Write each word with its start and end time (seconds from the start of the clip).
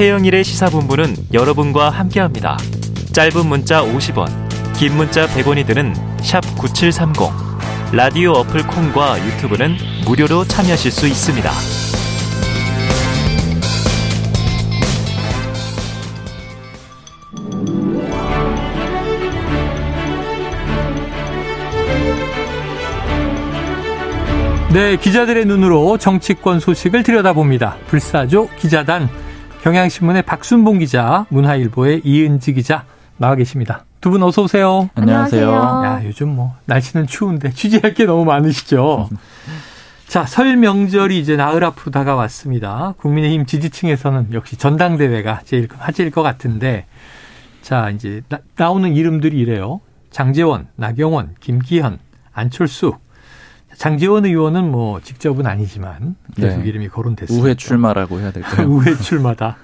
최영일의 0.00 0.44
시사본부는 0.44 1.14
여러분과 1.34 1.90
함께합니다. 1.90 2.56
짧은 3.12 3.44
문자 3.44 3.82
50원, 3.82 4.30
긴 4.78 4.96
문자 4.96 5.26
100원이 5.26 5.66
드는 5.66 5.92
9730. 6.58 7.30
라디오 7.92 8.30
어플 8.30 8.66
콩과 8.66 9.22
유튜브는 9.26 9.76
무료로 10.06 10.46
참여하실 10.46 10.90
수 10.90 11.06
있습니다. 11.06 11.50
네, 24.72 24.96
기자들의 24.96 25.44
눈으로 25.44 25.98
정치권 25.98 26.58
소식을 26.58 27.02
들여다봅니다. 27.02 27.76
불사조 27.88 28.48
기자단 28.58 29.10
경향신문의 29.62 30.22
박순봉 30.22 30.78
기자, 30.78 31.26
문화일보의 31.28 32.02
이은지 32.04 32.54
기자 32.54 32.84
나와 33.18 33.34
계십니다. 33.34 33.84
두 34.00 34.10
분 34.10 34.22
어서 34.22 34.42
오세요. 34.42 34.88
안녕하세요. 34.94 35.50
야, 35.52 36.00
요즘 36.04 36.34
뭐 36.34 36.54
날씨는 36.64 37.06
추운데 37.06 37.50
취재할 37.52 37.92
게 37.92 38.06
너무 38.06 38.24
많으시죠. 38.24 39.10
자, 40.08 40.24
설 40.24 40.56
명절이 40.56 41.18
이제 41.20 41.36
나흘 41.36 41.62
앞으로 41.62 41.92
다가왔습니다. 41.92 42.94
국민의힘 42.98 43.44
지지층에서는 43.46 44.28
역시 44.32 44.56
전당대회가 44.56 45.42
제일 45.44 45.68
화제일 45.78 46.10
것 46.10 46.22
같은데, 46.22 46.86
자, 47.62 47.90
이제 47.90 48.22
나, 48.56 48.70
오는 48.70 48.96
이름들이 48.96 49.38
이래요. 49.38 49.80
장재원, 50.10 50.66
나경원, 50.76 51.36
김기현, 51.38 51.98
안철수, 52.32 52.94
장재원 53.80 54.26
의원은 54.26 54.70
뭐 54.70 55.00
직접은 55.00 55.46
아니지만 55.46 56.14
계속 56.36 56.60
네. 56.60 56.68
이름이 56.68 56.88
거론됐습니다. 56.88 57.42
우회 57.42 57.54
출마라고 57.54 58.20
해야 58.20 58.30
될까요? 58.30 58.66
우회 58.68 58.94
출마다. 58.94 59.56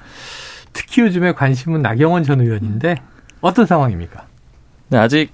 특히 0.73 1.03
요즘에 1.03 1.33
관심은 1.33 1.83
나경원 1.83 2.23
전 2.23 2.41
의원인데 2.41 2.97
어떤 3.43 3.67
상황입니까? 3.67 4.25
네, 4.89 4.97
아직 4.97 5.33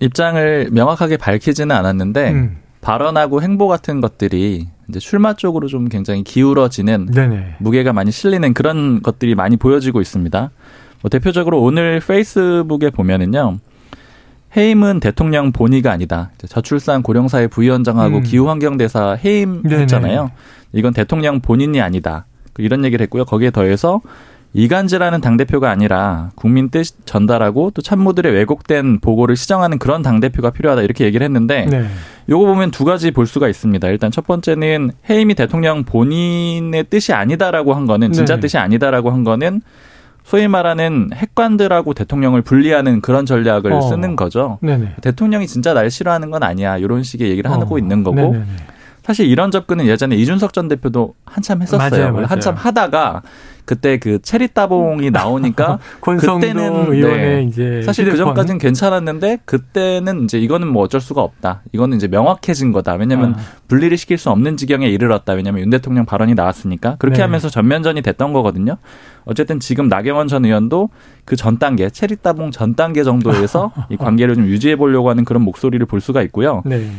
입장을 0.00 0.70
명확하게 0.72 1.18
밝히지는 1.18 1.70
않았는데 1.76 2.30
음. 2.32 2.56
발언하고 2.80 3.42
행보 3.42 3.68
같은 3.68 4.00
것들이 4.00 4.66
이제 4.88 4.98
출마 4.98 5.34
쪽으로 5.34 5.68
좀 5.68 5.88
굉장히 5.88 6.24
기울어지는 6.24 7.06
네네. 7.06 7.56
무게가 7.60 7.92
많이 7.92 8.10
실리는 8.10 8.54
그런 8.54 9.02
것들이 9.02 9.36
많이 9.36 9.56
보여지고 9.56 10.00
있습니다. 10.00 10.50
뭐 11.00 11.08
대표적으로 11.08 11.62
오늘 11.62 12.00
페이스북에 12.00 12.90
보면은요. 12.90 13.58
해임은 14.56 15.00
대통령 15.00 15.52
본의가 15.52 15.92
아니다. 15.92 16.30
저출산 16.48 17.02
고령사회 17.02 17.46
부위원장하고 17.46 18.18
음. 18.18 18.22
기후환경대사 18.22 19.18
해임했잖아요. 19.22 20.30
이건 20.72 20.94
대통령 20.94 21.40
본인이 21.40 21.80
아니다. 21.80 22.24
이런 22.58 22.84
얘기를 22.84 23.02
했고요. 23.04 23.24
거기에 23.26 23.50
더해서 23.50 24.00
이간질하는 24.54 25.20
당대표가 25.20 25.70
아니라 25.70 26.30
국민 26.34 26.70
뜻 26.70 26.86
전달하고 27.04 27.72
또 27.74 27.82
참모들의 27.82 28.32
왜곡된 28.32 29.00
보고를 29.00 29.36
시정하는 29.36 29.78
그런 29.78 30.00
당대표가 30.00 30.50
필요하다 30.50 30.80
이렇게 30.82 31.04
얘기를 31.04 31.22
했는데 31.22 31.66
네. 31.66 31.84
요거 32.30 32.46
보면 32.46 32.70
두 32.70 32.86
가지 32.86 33.10
볼 33.10 33.26
수가 33.26 33.48
있습니다. 33.48 33.86
일단 33.88 34.10
첫 34.10 34.26
번째는 34.26 34.92
해임이 35.10 35.34
대통령 35.34 35.84
본인의 35.84 36.84
뜻이 36.88 37.12
아니다라고 37.12 37.74
한 37.74 37.86
거는 37.86 38.12
진짜 38.12 38.36
네. 38.36 38.40
뜻이 38.40 38.56
아니다라고 38.56 39.10
한 39.10 39.24
거는 39.24 39.60
소위 40.26 40.48
말하는 40.48 41.10
핵관들하고 41.14 41.94
대통령을 41.94 42.42
분리하는 42.42 43.00
그런 43.00 43.26
전략을 43.26 43.72
어. 43.72 43.80
쓰는 43.80 44.16
거죠. 44.16 44.58
네네. 44.60 44.96
대통령이 45.00 45.46
진짜 45.46 45.72
날 45.72 45.88
싫어하는 45.88 46.32
건 46.32 46.42
아니야. 46.42 46.78
이런 46.78 47.04
식의 47.04 47.30
얘기를 47.30 47.48
하고 47.48 47.76
어. 47.76 47.78
있는 47.78 48.02
거고. 48.02 48.16
네네네. 48.16 48.44
사실 49.06 49.26
이런 49.28 49.52
접근은 49.52 49.86
예전에 49.86 50.16
이준석 50.16 50.52
전 50.52 50.66
대표도 50.66 51.14
한참 51.24 51.62
했었어요. 51.62 51.90
맞아요, 51.90 52.12
맞아요. 52.12 52.26
한참 52.26 52.56
하다가 52.56 53.22
그때 53.64 53.98
그 53.98 54.20
체리 54.20 54.48
따봉이 54.48 55.12
나오니까 55.12 55.78
그때는 56.02 56.90
네, 56.90 57.42
이제 57.44 57.82
사실 57.84 58.10
그 58.10 58.16
전까지는 58.16 58.58
괜찮았는데 58.58 59.38
그때는 59.44 60.24
이제 60.24 60.40
이거는 60.40 60.66
뭐 60.66 60.82
어쩔 60.82 61.00
수가 61.00 61.22
없다. 61.22 61.62
이거는 61.72 61.98
이제 61.98 62.08
명확해진 62.08 62.72
거다. 62.72 62.94
왜냐하면 62.94 63.34
아. 63.34 63.40
분리를 63.68 63.96
시킬 63.96 64.18
수 64.18 64.30
없는 64.30 64.56
지경에 64.56 64.88
이르렀다. 64.88 65.34
왜냐하면 65.34 65.62
윤 65.62 65.70
대통령 65.70 66.04
발언이 66.04 66.34
나왔으니까 66.34 66.96
그렇게 66.98 67.18
네. 67.18 67.22
하면서 67.22 67.48
전면전이 67.48 68.02
됐던 68.02 68.32
거거든요. 68.32 68.76
어쨌든 69.24 69.60
지금 69.60 69.86
나경원 69.88 70.26
전 70.26 70.44
의원도 70.44 70.90
그 71.24 71.36
전 71.36 71.58
단계 71.60 71.90
체리 71.90 72.16
따봉 72.16 72.50
전 72.50 72.74
단계 72.74 73.04
정도에서 73.04 73.70
이 73.88 73.96
관계를 73.96 74.34
좀 74.34 74.46
유지해 74.46 74.74
보려고 74.74 75.10
하는 75.10 75.24
그런 75.24 75.42
목소리를 75.42 75.86
볼 75.86 76.00
수가 76.00 76.22
있고요. 76.22 76.62
네. 76.64 76.90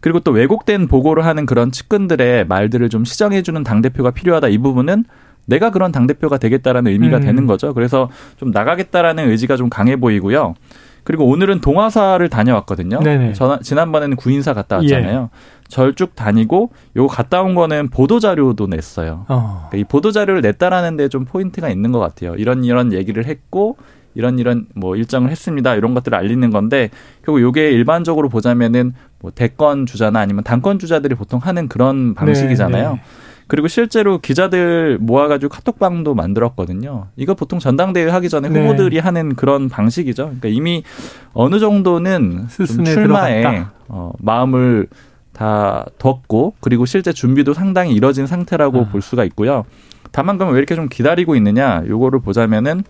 그리고 0.00 0.20
또 0.20 0.30
왜곡된 0.30 0.88
보고를 0.88 1.24
하는 1.24 1.46
그런 1.46 1.70
측근들의 1.70 2.46
말들을 2.46 2.88
좀 2.88 3.04
시정해주는 3.04 3.62
당대표가 3.64 4.10
필요하다. 4.10 4.48
이 4.48 4.58
부분은 4.58 5.04
내가 5.46 5.70
그런 5.70 5.92
당대표가 5.92 6.38
되겠다라는 6.38 6.92
의미가 6.92 7.18
음. 7.18 7.22
되는 7.22 7.46
거죠. 7.46 7.74
그래서 7.74 8.08
좀 8.36 8.50
나가겠다라는 8.50 9.28
의지가 9.30 9.56
좀 9.56 9.68
강해 9.68 9.96
보이고요. 9.96 10.54
그리고 11.02 11.26
오늘은 11.26 11.60
동화사를 11.60 12.28
다녀왔거든요. 12.28 12.98
저, 13.34 13.58
지난번에는 13.60 14.16
구인사 14.16 14.52
갔다 14.52 14.76
왔잖아요. 14.76 15.30
예. 15.32 15.38
절쭉 15.68 16.14
다니고 16.14 16.70
요거 16.96 17.08
갔다 17.14 17.42
온 17.42 17.54
거는 17.54 17.88
보도 17.88 18.20
자료도 18.20 18.66
냈어요. 18.66 19.24
어. 19.28 19.66
그러니까 19.70 19.76
이 19.78 19.84
보도 19.84 20.12
자료를 20.12 20.42
냈다라는 20.42 20.96
데 20.96 21.08
좀 21.08 21.24
포인트가 21.24 21.68
있는 21.70 21.90
것 21.90 21.98
같아요. 22.00 22.34
이런 22.36 22.64
이런 22.64 22.92
얘기를 22.92 23.24
했고 23.24 23.76
이런 24.14 24.38
이런 24.38 24.66
뭐 24.74 24.96
일정을 24.96 25.30
했습니다. 25.30 25.74
이런 25.74 25.94
것들을 25.94 26.16
알리는 26.16 26.50
건데 26.50 26.90
결국 27.24 27.40
요게 27.42 27.70
일반적으로 27.70 28.28
보자면은 28.28 28.92
뭐 29.20 29.30
대권 29.34 29.86
주자나 29.86 30.20
아니면 30.20 30.44
당권 30.44 30.78
주자들이 30.78 31.14
보통 31.14 31.40
하는 31.42 31.68
그런 31.68 32.14
방식이잖아요. 32.14 32.88
네, 32.90 32.94
네. 32.94 33.02
그리고 33.46 33.66
실제로 33.66 34.18
기자들 34.18 34.98
모아가지고 35.00 35.50
카톡방도 35.50 36.14
만들었거든요. 36.14 37.08
이거 37.16 37.34
보통 37.34 37.58
전당대회 37.58 38.08
하기 38.08 38.28
전에 38.28 38.48
네. 38.48 38.60
후보들이 38.60 38.96
네. 38.96 39.00
하는 39.00 39.34
그런 39.34 39.68
방식이죠. 39.68 40.24
그러니까 40.24 40.48
이미 40.48 40.84
어느 41.32 41.58
정도는 41.58 42.46
출마에 42.84 43.64
어, 43.88 44.12
마음을 44.20 44.86
다 45.32 45.86
뒀고 45.98 46.54
그리고 46.60 46.86
실제 46.86 47.12
준비도 47.12 47.54
상당히 47.54 47.92
이뤄진 47.92 48.26
상태라고 48.26 48.82
아. 48.82 48.84
볼 48.88 49.02
수가 49.02 49.24
있고요. 49.24 49.64
다만 50.12 50.38
그럼 50.38 50.52
왜 50.52 50.58
이렇게 50.58 50.76
좀 50.76 50.88
기다리고 50.88 51.34
있느냐? 51.34 51.82
요거를 51.88 52.20
보자면은 52.20 52.84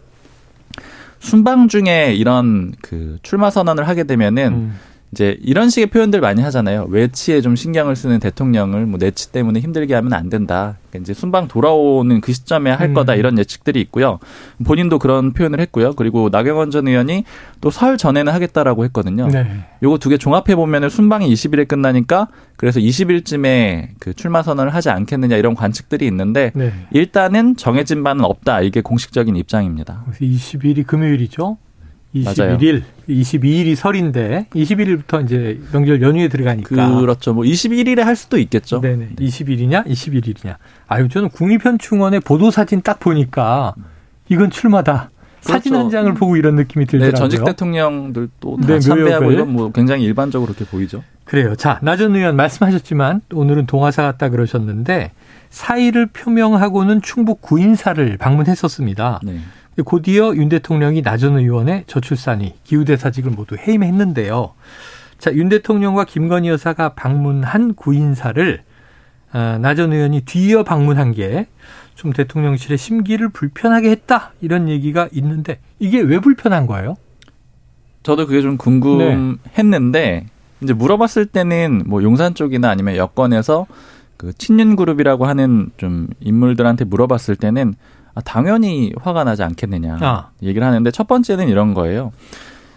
순방 1.21 1.69
중에 1.69 2.15
이런 2.15 2.73
그 2.83 3.19
출마 3.23 3.51
선언을 3.51 3.87
하게 3.87 4.05
되면은 4.05 4.53
음. 4.53 4.79
이제 5.13 5.37
이런 5.43 5.71
식의 5.71 5.87
표현들 5.87 6.21
많이 6.21 6.41
하잖아요. 6.43 6.87
외치에 6.89 7.41
좀 7.41 7.57
신경을 7.57 7.97
쓰는 7.97 8.21
대통령을 8.21 8.87
뭐 8.87 8.97
내치 8.99 9.33
때문에 9.33 9.59
힘들게 9.59 9.93
하면 9.95 10.13
안 10.13 10.29
된다. 10.29 10.77
그러니까 10.89 11.05
이제 11.05 11.15
순방 11.15 11.49
돌아오는 11.49 12.21
그 12.21 12.33
시점에 12.33 12.71
할 12.71 12.91
음. 12.91 12.95
거다 12.95 13.17
이런 13.17 13.37
예측들이 13.37 13.81
있고요. 13.81 14.21
본인도 14.65 15.01
그런 15.01 15.33
표현을 15.33 15.59
했고요. 15.61 15.95
그리고 15.95 16.29
나경원 16.31 16.71
전 16.71 16.87
의원이 16.87 17.25
또 17.61 17.71
설 17.71 17.97
전에는 17.99 18.33
하겠다라고 18.33 18.85
했거든요. 18.85 19.27
네. 19.29 19.47
요거 19.83 19.99
두 19.99 20.11
개 20.11 20.17
종합해 20.17 20.55
보면은 20.55 20.89
순방이 20.89 21.33
20일에 21.33 21.67
끝나니까 21.67 22.29
그래서 22.57 22.79
20일쯤에 22.79 23.89
그 23.99 24.15
출마 24.15 24.43
선언을 24.43 24.75
하지 24.75 24.91
않겠느냐 24.91 25.37
이런 25.37 25.55
관측들이 25.55 26.07
있는데 26.07 26.53
네. 26.55 26.73
일단은 26.93 27.57
정해진 27.57 28.05
바는 28.05 28.25
없다. 28.25 28.61
이게 28.61 28.81
공식적인 28.81 29.35
입장입니다. 29.37 30.05
20일이 30.21 30.87
금요일이죠? 30.87 31.59
21일, 32.15 32.83
22일이 33.09 33.75
설인데 33.77 34.47
21일부터 34.51 35.25
이제 35.25 35.61
명절 35.73 36.03
연휴에 36.03 36.29
들어가니까 36.29 37.01
그렇죠. 37.01 37.35
뭐 37.35 37.45
21일에 37.45 38.01
할 38.01 38.17
수도 38.17 38.39
있겠죠. 38.39 38.81
네네. 38.81 39.09
네. 39.17 39.27
20일이냐, 39.27 39.87
21일이냐. 39.87 40.57
아유 40.89 41.09
저는 41.09 41.29
국립현충원의 41.31 42.21
보도 42.21 42.51
사진 42.51 42.83
딱 42.83 42.99
보니까 42.99 43.75
이건 44.29 44.51
출마다. 44.51 45.11
그렇죠. 45.43 45.53
사진 45.55 45.75
한 45.75 45.89
장을 45.89 46.13
보고 46.15 46.37
이런 46.37 46.55
느낌이 46.57 46.85
네, 46.85 46.91
들더라고요. 46.91 47.13
네, 47.13 47.19
전직 47.19 47.45
대통령들도 47.45 48.57
다 48.61 48.67
네, 48.67 48.81
참배하고 48.81 49.33
이건 49.33 49.53
뭐 49.53 49.73
굉장히 49.73 50.05
일반적으로 50.05 50.53
그렇게 50.53 50.71
보이죠. 50.71 51.03
그래요. 51.25 51.55
자, 51.55 51.79
나전 51.83 52.15
의원 52.15 52.37
말씀하셨지만 52.37 53.23
오늘은 53.33 53.67
동화사 53.67 54.03
갔다 54.03 54.29
그러셨는데 54.29 55.13
사의를 55.49 56.07
표명하고는 56.07 57.03
충북 57.03 57.41
구인사를 57.41 58.17
방문했었습니다. 58.19 59.21
네. 59.23 59.39
곧이어 59.85 60.35
윤 60.37 60.49
대통령이 60.49 61.03
나전 61.03 61.39
의원의 61.39 61.85
저출산이 61.87 62.55
기후대사직을 62.65 63.31
모두 63.31 63.57
해임했는데요. 63.57 64.53
자, 65.19 65.33
윤 65.35 65.49
대통령과 65.49 66.05
김건희 66.05 66.49
여사가 66.49 66.95
방문한 66.95 67.75
구인사를 67.75 68.63
아, 69.33 69.59
나전 69.61 69.93
의원이 69.93 70.23
뒤이어 70.23 70.65
방문한 70.65 71.13
게 71.13 71.47
좀 72.01 72.15
대통령실의 72.15 72.79
심기를 72.79 73.29
불편하게 73.29 73.91
했다 73.91 74.33
이런 74.41 74.71
얘기가 74.71 75.11
있는데 75.13 75.59
이게 75.79 76.01
왜 76.01 76.19
불편한 76.19 76.67
거예요? 76.67 76.97
저도 78.03 78.27
그게 78.27 78.41
좀 78.41 78.57
궁금했는데 78.57 80.01
네. 80.01 80.27
이제 80.63 80.73
물어봤을 80.73 81.27
때는 81.27 81.83
뭐 81.85 82.03
용산 82.03 82.35
쪽이나 82.35 82.71
아니면 82.71 82.97
여권에서 82.97 83.67
그 84.17 84.33
친윤 84.33 84.77
그룹이라고 84.77 85.27
하는 85.27 85.73
좀 85.77 86.09
인물들한테 86.21 86.87
물어봤을 86.87 87.37
때는 87.37 87.75
아, 88.15 88.21
당연히 88.21 88.93
화가 89.01 89.25
나지 89.25 89.43
않겠느냐 89.43 89.99
아. 90.01 90.31
얘기를 90.43 90.67
하는데 90.67 90.91
첫 90.91 91.07
번째는 91.07 91.49
이런 91.49 91.75
거예요. 91.75 92.13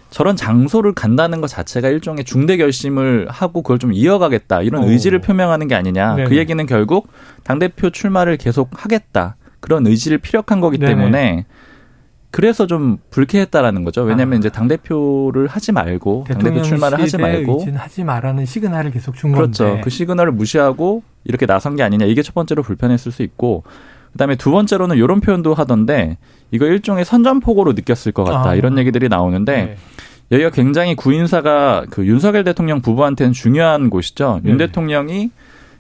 저런 0.10 0.36
장소를 0.36 0.94
간다는 0.94 1.42
것 1.42 1.48
자체가 1.48 1.90
일종의 1.90 2.24
중대 2.24 2.56
결심을 2.58 3.28
하고 3.30 3.64
그걸 3.64 3.80
좀 3.80 3.94
이어가겠다 3.94 4.62
이런 4.62 4.84
오. 4.84 4.90
의지를 4.90 5.20
표명하는 5.22 5.68
게 5.68 5.74
아니냐. 5.74 6.12
그 6.12 6.16
네네. 6.18 6.30
그 6.30 6.38
얘기는 6.38 6.64
결국 6.68 7.08
당 7.44 7.58
대표 7.58 7.90
출마를 7.90 8.38
계속 8.38 8.70
하겠다. 8.74 9.38
그런 9.60 9.88
의지를 9.88 10.20
피력한 10.20 10.60
거기 10.60 10.78
때문에 10.78 11.12
네네. 11.12 11.46
그래서 12.30 12.68
좀 12.68 12.98
불쾌했다라는 13.10 13.84
거죠. 13.84 14.02
왜냐하면 14.04 14.38
아. 14.38 14.40
이제 14.40 14.50
당 14.50 14.68
대표를 14.68 15.48
하지 15.48 15.72
말고 15.72 16.26
당 16.28 16.44
대표 16.44 16.62
출마를 16.62 17.00
하지 17.00 17.18
말고 17.18 17.66
하지 17.76 18.04
말라는 18.04 18.46
시그널을 18.46 18.92
계속 18.92 19.16
준 19.16 19.32
그렇죠. 19.32 19.66
건데. 19.66 19.82
그 19.84 19.90
시그널을 19.90 20.32
무시하고 20.32 21.02
이렇게 21.24 21.46
나선 21.48 21.76
게 21.76 21.84
아니냐 21.84 22.06
이게 22.06 22.22
첫 22.22 22.36
번째로 22.36 22.62
불편했을 22.62 23.12
수 23.12 23.24
있고 23.24 23.64
그다음에 24.14 24.36
두 24.36 24.52
번째로는 24.52 24.96
이런 24.96 25.20
표현도 25.20 25.54
하던데 25.54 26.18
이거 26.52 26.66
일종의 26.66 27.04
선전포고로 27.06 27.74
느꼈을 27.74 28.12
것 28.12 28.24
같다 28.24 28.52
아. 28.52 28.56
이런 28.56 28.78
얘기들이 28.78 29.10
나오는데 29.10 29.66
네. 29.66 29.78
여기가 30.32 30.52
굉장히 30.52 30.96
구인사가 30.96 31.86
그 31.90 32.06
윤석열 32.06 32.44
대통령 32.44 32.82
부부한테는 32.82 33.34
중요한 33.34 33.90
곳이죠. 33.90 34.40
네. 34.44 34.52
윤 34.52 34.58
대통령이 34.58 35.32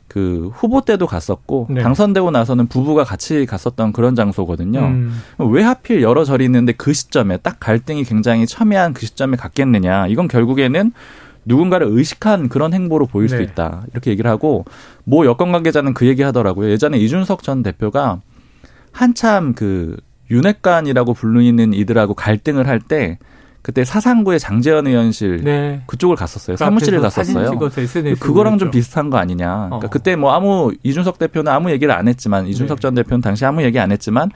그 0.08 0.52
후보 0.54 0.82
때도 0.82 1.08
갔었고 1.08 1.68
네. 1.72 1.82
당선되고 1.82 2.30
나서는 2.30 2.68
부부가 2.68 3.04
같이 3.04 3.48
갔었던 3.48 3.94
그런 3.94 4.16
장소거든요. 4.16 4.80
음. 4.80 5.20
왜 5.40 5.64
하필 5.64 6.04
여러 6.04 6.24
절이 6.24 6.46
있는데 6.46 6.72
그 6.74 6.94
시점에 6.94 7.38
딱 7.38 7.60
갈등이 7.60 8.04
굉장히 8.04 8.46
첨예한 8.46 8.94
그 8.94 9.06
시점에 9.08 9.38
갔겠느냐. 9.38 10.08
이건 10.08 10.28
결국에는 10.28 10.92
누군가를 11.46 11.88
의식한 11.90 12.50
그런 12.50 12.74
행보로 12.74 13.06
보일 13.08 13.28
네. 13.30 13.38
수 13.38 13.42
있다. 13.42 13.84
이렇게 13.92 14.12
얘기를 14.12 14.30
하고 14.30 14.66
모 15.04 15.26
여권 15.26 15.52
관계자는 15.52 15.94
그 15.94 16.08
얘기 16.08 16.22
하더라고요. 16.22 16.70
예전에 16.70 16.98
이준석 16.98 17.44
전 17.44 17.64
대표가 17.64 18.22
한참 18.92 19.54
그 19.54 19.98
윤핵관이라고 20.32 21.14
불리는 21.14 21.74
이들하고 21.74 22.14
갈등을 22.14 22.68
할 22.68 22.80
때 22.80 23.18
그때 23.64 23.86
사상구의 23.86 24.40
장재현 24.42 24.88
의원실 24.88 25.42
네. 25.42 25.84
그쪽을 25.88 26.18
갔었어요. 26.18 26.56
그 26.56 26.60
사무실을 26.60 27.00
갔었어요. 27.00 27.58
그거랑 28.20 28.58
좀 28.58 28.72
비슷한 28.72 29.10
거 29.10 29.18
아니냐. 29.18 29.68
그러니까 29.70 29.88
어. 29.88 29.90
그때 29.90 30.18
뭐 30.18 30.34
아무 30.34 30.74
이준석 30.84 31.18
대표는 31.18 31.50
아무 31.50 31.72
얘기를 31.72 31.94
안 31.94 32.10
했지만 32.10 32.46
이준석 32.48 32.78
네. 32.78 32.82
전 32.82 32.94
대표는 32.94 33.22
당시 33.22 33.46
아무 33.46 33.64
얘기 33.64 33.80
안 33.80 33.94
했지만 33.94 34.30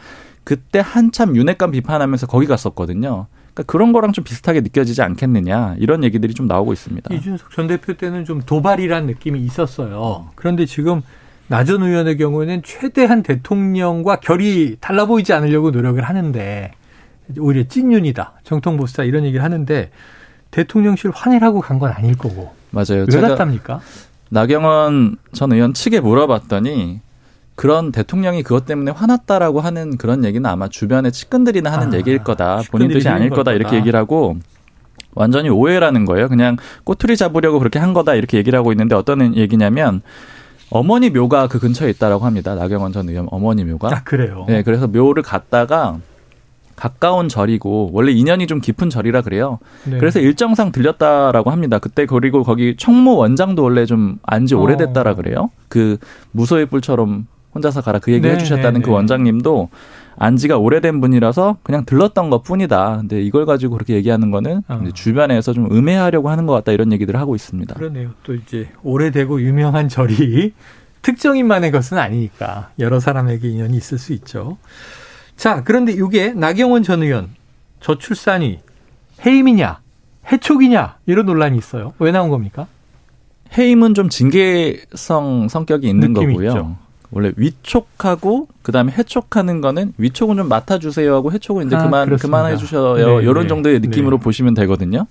그때 0.45 0.79
한참 0.81 1.35
윤핵관 1.35 1.71
비판하면서 1.71 2.27
거기 2.27 2.47
갔었거든요. 2.47 3.27
그러니까 3.57 3.63
그런 3.71 3.91
거랑 3.91 4.13
좀 4.13 4.23
비슷하게 4.23 4.61
느껴지지 4.61 5.01
않겠느냐 5.01 5.75
이런 5.79 6.03
얘기들이 6.03 6.33
좀 6.35 6.45
나오고 6.45 6.73
있습니다. 6.73 7.13
이준석 7.13 7.51
전 7.51 7.65
대표 7.67 7.93
때는 7.93 8.23
좀 8.23 8.41
도발이란 8.41 9.07
느낌이 9.07 9.39
있었어요. 9.39 10.29
그런데 10.35 10.65
지금 10.67 11.01
나전 11.47 11.81
의원의 11.81 12.17
경우에는 12.17 12.61
최대한 12.63 13.23
대통령과 13.23 14.17
결이 14.17 14.77
달라 14.79 15.05
보이지 15.05 15.33
않으려고 15.33 15.71
노력을 15.71 16.01
하는데 16.03 16.71
오히려 17.39 17.63
찐윤이다. 17.67 18.41
정통보수다. 18.43 19.03
이런 19.03 19.23
얘기를 19.25 19.43
하는데 19.43 19.89
대통령실 20.51 21.11
환희라고 21.13 21.61
간 21.61 21.79
건 21.79 21.91
아닐 21.91 22.15
거고. 22.15 22.53
맞아요. 22.69 23.05
왜 23.11 23.21
갔답니까? 23.21 23.81
나경원 24.29 25.17
전 25.31 25.51
의원 25.51 25.73
측에 25.73 25.99
물어봤더니 25.99 26.99
그런 27.57 27.91
대통령이 27.91 28.43
그것 28.43 28.67
때문에 28.67 28.91
화났다라고 28.91 29.61
하는 29.61 29.97
그런 29.97 30.23
얘기는 30.23 30.47
아마 30.47 30.67
주변의 30.69 31.11
측근들이나 31.11 31.71
하는 31.71 31.91
아, 31.91 31.97
얘기일 31.97 32.19
거다. 32.19 32.61
본인 32.69 32.89
뜻이 32.89 33.09
아닐 33.09 33.31
거다. 33.31 33.51
이렇게 33.53 33.75
얘기를 33.77 33.99
하고 33.99 34.37
완전히 35.15 35.49
오해라는 35.49 36.05
거예요. 36.05 36.29
그냥 36.29 36.57
꼬투리 36.83 37.17
잡으려고 37.17 37.57
그렇게 37.57 37.79
한 37.79 37.93
거다. 37.93 38.13
이렇게 38.13 38.37
얘기를 38.37 38.57
하고 38.59 38.71
있는데 38.71 38.93
어떤 38.93 39.35
얘기냐면 39.35 40.03
어머니 40.69 41.09
묘가 41.09 41.47
그 41.47 41.57
근처에 41.57 41.89
있다라고 41.89 42.25
합니다. 42.25 42.53
나경원 42.53 42.91
전 42.91 43.09
의원 43.09 43.27
어머니 43.31 43.63
묘가. 43.63 43.87
아, 43.87 44.03
그래요? 44.03 44.45
네, 44.47 44.61
그래서 44.61 44.85
묘를 44.85 45.23
갔다가 45.23 45.97
가까운 46.75 47.27
절이고 47.27 47.89
원래 47.91 48.11
인연이 48.11 48.45
좀 48.45 48.61
깊은 48.61 48.91
절이라 48.91 49.23
그래요. 49.23 49.57
네. 49.85 49.97
그래서 49.97 50.19
일정상 50.19 50.71
들렸다라고 50.71 51.49
합니다. 51.49 51.79
그때 51.79 52.05
그리고 52.05 52.43
거기 52.43 52.75
청모 52.77 53.15
원장도 53.15 53.63
원래 53.63 53.87
좀 53.87 54.19
안지 54.21 54.53
어. 54.53 54.59
오래됐다라 54.59 55.15
그래요. 55.15 55.49
그 55.69 55.97
무소의 56.33 56.67
뿔처럼 56.67 57.25
혼자서 57.57 57.81
가라 57.81 57.99
그 57.99 58.11
얘기 58.11 58.27
네, 58.27 58.33
해주셨다는 58.33 58.81
네, 58.81 58.81
그 58.81 58.89
네. 58.89 58.95
원장님도 58.95 59.69
안지가 60.19 60.57
오래된 60.57 60.99
분이라서 60.99 61.57
그냥 61.63 61.85
들렀던 61.85 62.29
것 62.29 62.41
뿐이다. 62.43 62.97
근데 62.97 63.21
이걸 63.21 63.45
가지고 63.45 63.73
그렇게 63.73 63.93
얘기하는 63.95 64.31
거는 64.31 64.63
어. 64.67 64.83
주변에서 64.93 65.53
좀 65.53 65.71
음해하려고 65.71 66.29
하는 66.29 66.47
것 66.47 66.53
같다 66.53 66.71
이런 66.71 66.91
얘기들을 66.91 67.19
하고 67.19 67.35
있습니다. 67.35 67.75
그러네요. 67.75 68.11
또 68.23 68.33
이제 68.33 68.69
오래되고 68.83 69.41
유명한 69.41 69.89
절이 69.89 70.53
특정인만의 71.03 71.71
것은 71.71 71.97
아니니까 71.97 72.71
여러 72.79 72.99
사람에게 72.99 73.47
인연이 73.47 73.77
있을 73.77 73.97
수 73.97 74.13
있죠. 74.13 74.57
자, 75.35 75.63
그런데 75.63 75.91
이게 75.93 76.33
나경원 76.33 76.81
전 76.81 77.03
의원 77.03 77.29
저출산이 77.79 78.59
해임이냐, 79.23 79.79
해촉이냐 80.31 80.97
이런 81.05 81.27
논란이 81.27 81.57
있어요. 81.57 81.93
왜 81.99 82.11
나온 82.11 82.29
겁니까? 82.29 82.67
해임은 83.55 83.93
좀 83.93 84.09
징계성 84.09 85.47
성격이 85.47 85.87
있는 85.87 86.13
거고요. 86.13 86.49
있죠. 86.49 86.75
원래 87.11 87.31
위촉하고 87.37 88.47
그다음에 88.61 88.91
해촉하는 88.91 89.61
거는 89.61 89.93
위촉은 89.97 90.35
좀 90.35 90.49
맡아 90.49 90.77
주세요 90.77 91.15
하고 91.15 91.31
해촉은 91.31 91.67
이제 91.67 91.75
아, 91.75 91.83
그만 91.83 92.05
그렇습니다. 92.05 92.37
그만해 92.37 92.57
주셔요. 92.57 92.95
네, 92.95 93.23
이런 93.23 93.43
네. 93.43 93.47
정도의 93.47 93.79
느낌으로 93.79 94.17
네. 94.17 94.23
보시면 94.23 94.53
되거든요. 94.55 95.07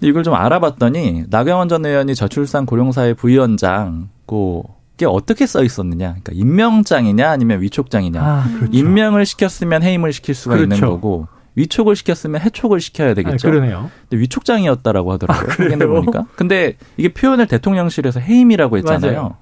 이걸 0.00 0.22
좀 0.22 0.34
알아봤더니 0.34 1.24
나경원 1.28 1.68
전 1.68 1.84
의원이 1.84 2.14
저출산 2.14 2.64
고령사회 2.64 3.14
부위원장고 3.14 4.64
게 4.96 5.06
어떻게 5.06 5.46
써 5.46 5.64
있었느냐. 5.64 6.08
그러니까 6.08 6.32
임명장이냐 6.34 7.30
아니면 7.30 7.60
위촉장이냐. 7.62 8.22
아, 8.22 8.44
그렇죠. 8.58 8.70
임명을 8.72 9.26
시켰으면 9.26 9.82
해임을 9.82 10.12
시킬 10.12 10.34
수가 10.34 10.56
그렇죠. 10.56 10.74
있는 10.74 10.88
거고 10.88 11.26
위촉을 11.54 11.96
시켰으면 11.96 12.40
해촉을 12.40 12.80
시켜야 12.80 13.14
되겠죠. 13.14 13.48
아, 13.48 13.50
그러네요. 13.50 13.90
근데 14.08 14.22
위촉장이었다라고 14.22 15.12
하더라고요. 15.12 15.50
아, 15.50 15.54
확인해 15.58 15.86
보니까. 15.86 16.26
근데 16.36 16.76
이게 16.96 17.12
표현을 17.12 17.46
대통령실에서 17.46 18.20
해임이라고 18.20 18.78
했잖아요. 18.78 19.12
맞아요. 19.12 19.36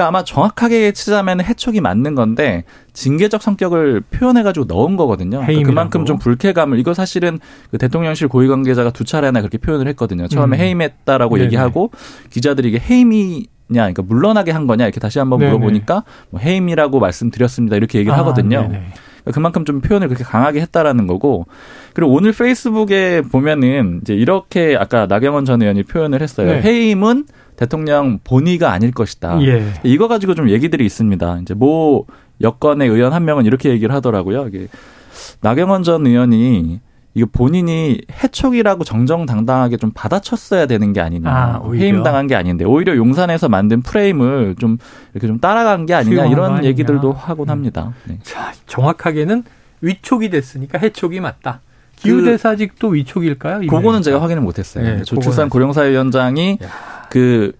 그러니까 0.00 0.08
아마 0.08 0.24
정확하게 0.24 0.92
치자면 0.92 1.42
해촉이 1.42 1.80
맞는 1.80 2.14
건데 2.14 2.64
징계적 2.94 3.42
성격을 3.42 4.00
표현해가지고 4.10 4.64
넣은 4.66 4.96
거거든요. 4.96 5.42
그러니까 5.44 5.68
그만큼 5.68 6.06
좀 6.06 6.18
불쾌감을 6.18 6.78
이거 6.78 6.94
사실은 6.94 7.38
그 7.70 7.76
대통령실 7.76 8.28
고위 8.28 8.48
관계자가 8.48 8.90
두 8.92 9.04
차례나 9.04 9.40
그렇게 9.40 9.58
표현을 9.58 9.86
했거든요. 9.88 10.26
처음에 10.28 10.56
음. 10.56 10.60
해임했다라고 10.60 11.36
네네. 11.36 11.44
얘기하고 11.46 11.90
기자들이 12.30 12.70
이게 12.70 12.78
해임이 12.78 13.46
냐 13.68 13.82
그러니까 13.82 14.02
물러나게 14.02 14.50
한 14.50 14.66
거냐 14.66 14.84
이렇게 14.84 14.98
다시 14.98 15.18
한번 15.18 15.38
물어보니까 15.40 16.02
뭐 16.30 16.40
해임이라고 16.40 16.98
말씀드렸습니다 16.98 17.76
이렇게 17.76 17.98
얘기를 17.98 18.14
아, 18.14 18.20
하거든요. 18.20 18.62
네네. 18.62 18.70
그러니까 18.70 19.32
그만큼 19.32 19.64
좀 19.66 19.80
표현을 19.82 20.08
그렇게 20.08 20.24
강하게 20.24 20.62
했다라는 20.62 21.06
거고 21.06 21.46
그리고 21.92 22.12
오늘 22.12 22.32
페이스북에 22.32 23.22
보면은 23.30 24.00
이제 24.02 24.14
이렇게 24.14 24.76
아까 24.80 25.06
나경원 25.06 25.44
전 25.44 25.60
의원이 25.60 25.82
표현을 25.84 26.22
했어요. 26.22 26.52
네. 26.52 26.62
해임은 26.62 27.26
대통령 27.60 28.20
본의가 28.24 28.72
아닐 28.72 28.90
것이다. 28.90 29.42
예. 29.42 29.74
이거 29.82 30.08
가지고 30.08 30.34
좀 30.34 30.48
얘기들이 30.48 30.86
있습니다. 30.86 31.40
이제 31.42 31.52
뭐 31.52 32.06
여권의 32.40 32.88
의원 32.88 33.12
한 33.12 33.26
명은 33.26 33.44
이렇게 33.44 33.68
얘기를 33.68 33.94
하더라고요. 33.94 34.48
이게 34.48 34.68
나경원 35.42 35.82
전 35.82 36.06
의원이 36.06 36.80
이거 37.12 37.28
본인이 37.30 38.00
해촉이라고 38.22 38.84
정정당당하게 38.84 39.76
좀 39.76 39.90
받아쳤어야 39.94 40.64
되는 40.64 40.94
게 40.94 41.02
아니냐. 41.02 41.28
아, 41.30 41.62
해임당한 41.70 42.28
게 42.28 42.34
아닌데 42.34 42.64
오히려 42.64 42.96
용산에서 42.96 43.50
만든 43.50 43.82
프레임을 43.82 44.54
좀 44.58 44.78
이렇게 45.12 45.26
좀 45.26 45.38
따라간 45.38 45.84
게 45.84 45.92
아니냐 45.92 46.26
이런 46.28 46.52
아니냐. 46.52 46.68
얘기들도 46.68 47.12
하곤 47.12 47.48
음. 47.48 47.50
합니다. 47.50 47.92
네. 48.04 48.18
자, 48.22 48.54
정확하게는 48.68 49.44
위촉이 49.82 50.30
됐으니까 50.30 50.78
해촉이 50.78 51.20
맞다. 51.20 51.60
기후 51.96 52.24
대사직도 52.24 52.88
그, 52.88 52.94
위촉일까요? 52.94 53.60
그거는 53.68 54.00
제가 54.00 54.22
확인을 54.22 54.40
못했어요. 54.40 54.82
네, 54.82 55.02
조출산 55.02 55.50
고령사위원장이 55.50 56.58
그 57.10 57.52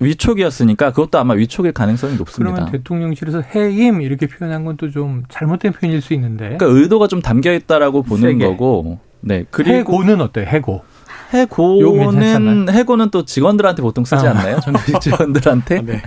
위촉이었으니까 0.00 0.92
그것도 0.92 1.18
아마 1.18 1.34
위촉일 1.34 1.72
가능성이 1.72 2.16
높습니다. 2.16 2.54
그러면 2.54 2.72
대통령실에서 2.72 3.42
해임 3.54 4.00
이렇게 4.00 4.26
표현한 4.26 4.64
건 4.64 4.76
또 4.76 4.88
좀 4.90 5.24
잘못된 5.28 5.72
표현일 5.72 6.00
수 6.00 6.14
있는데. 6.14 6.56
그러니까 6.56 6.66
의도가 6.66 7.08
좀 7.08 7.20
담겨 7.20 7.52
있다라고 7.52 8.02
보는 8.02 8.22
세게. 8.22 8.46
거고. 8.46 8.98
네. 9.20 9.44
그리고 9.50 9.74
해고는 9.76 10.20
어때요? 10.20 10.46
해고. 10.46 10.82
해고는 11.32 12.68
해고는 12.70 13.10
또 13.10 13.24
직원들한테 13.24 13.82
보통 13.82 14.04
쓰지 14.04 14.26
아. 14.26 14.30
않나요? 14.30 14.60
정규직 14.60 15.00
직원들한테. 15.00 15.82
네. 15.86 16.02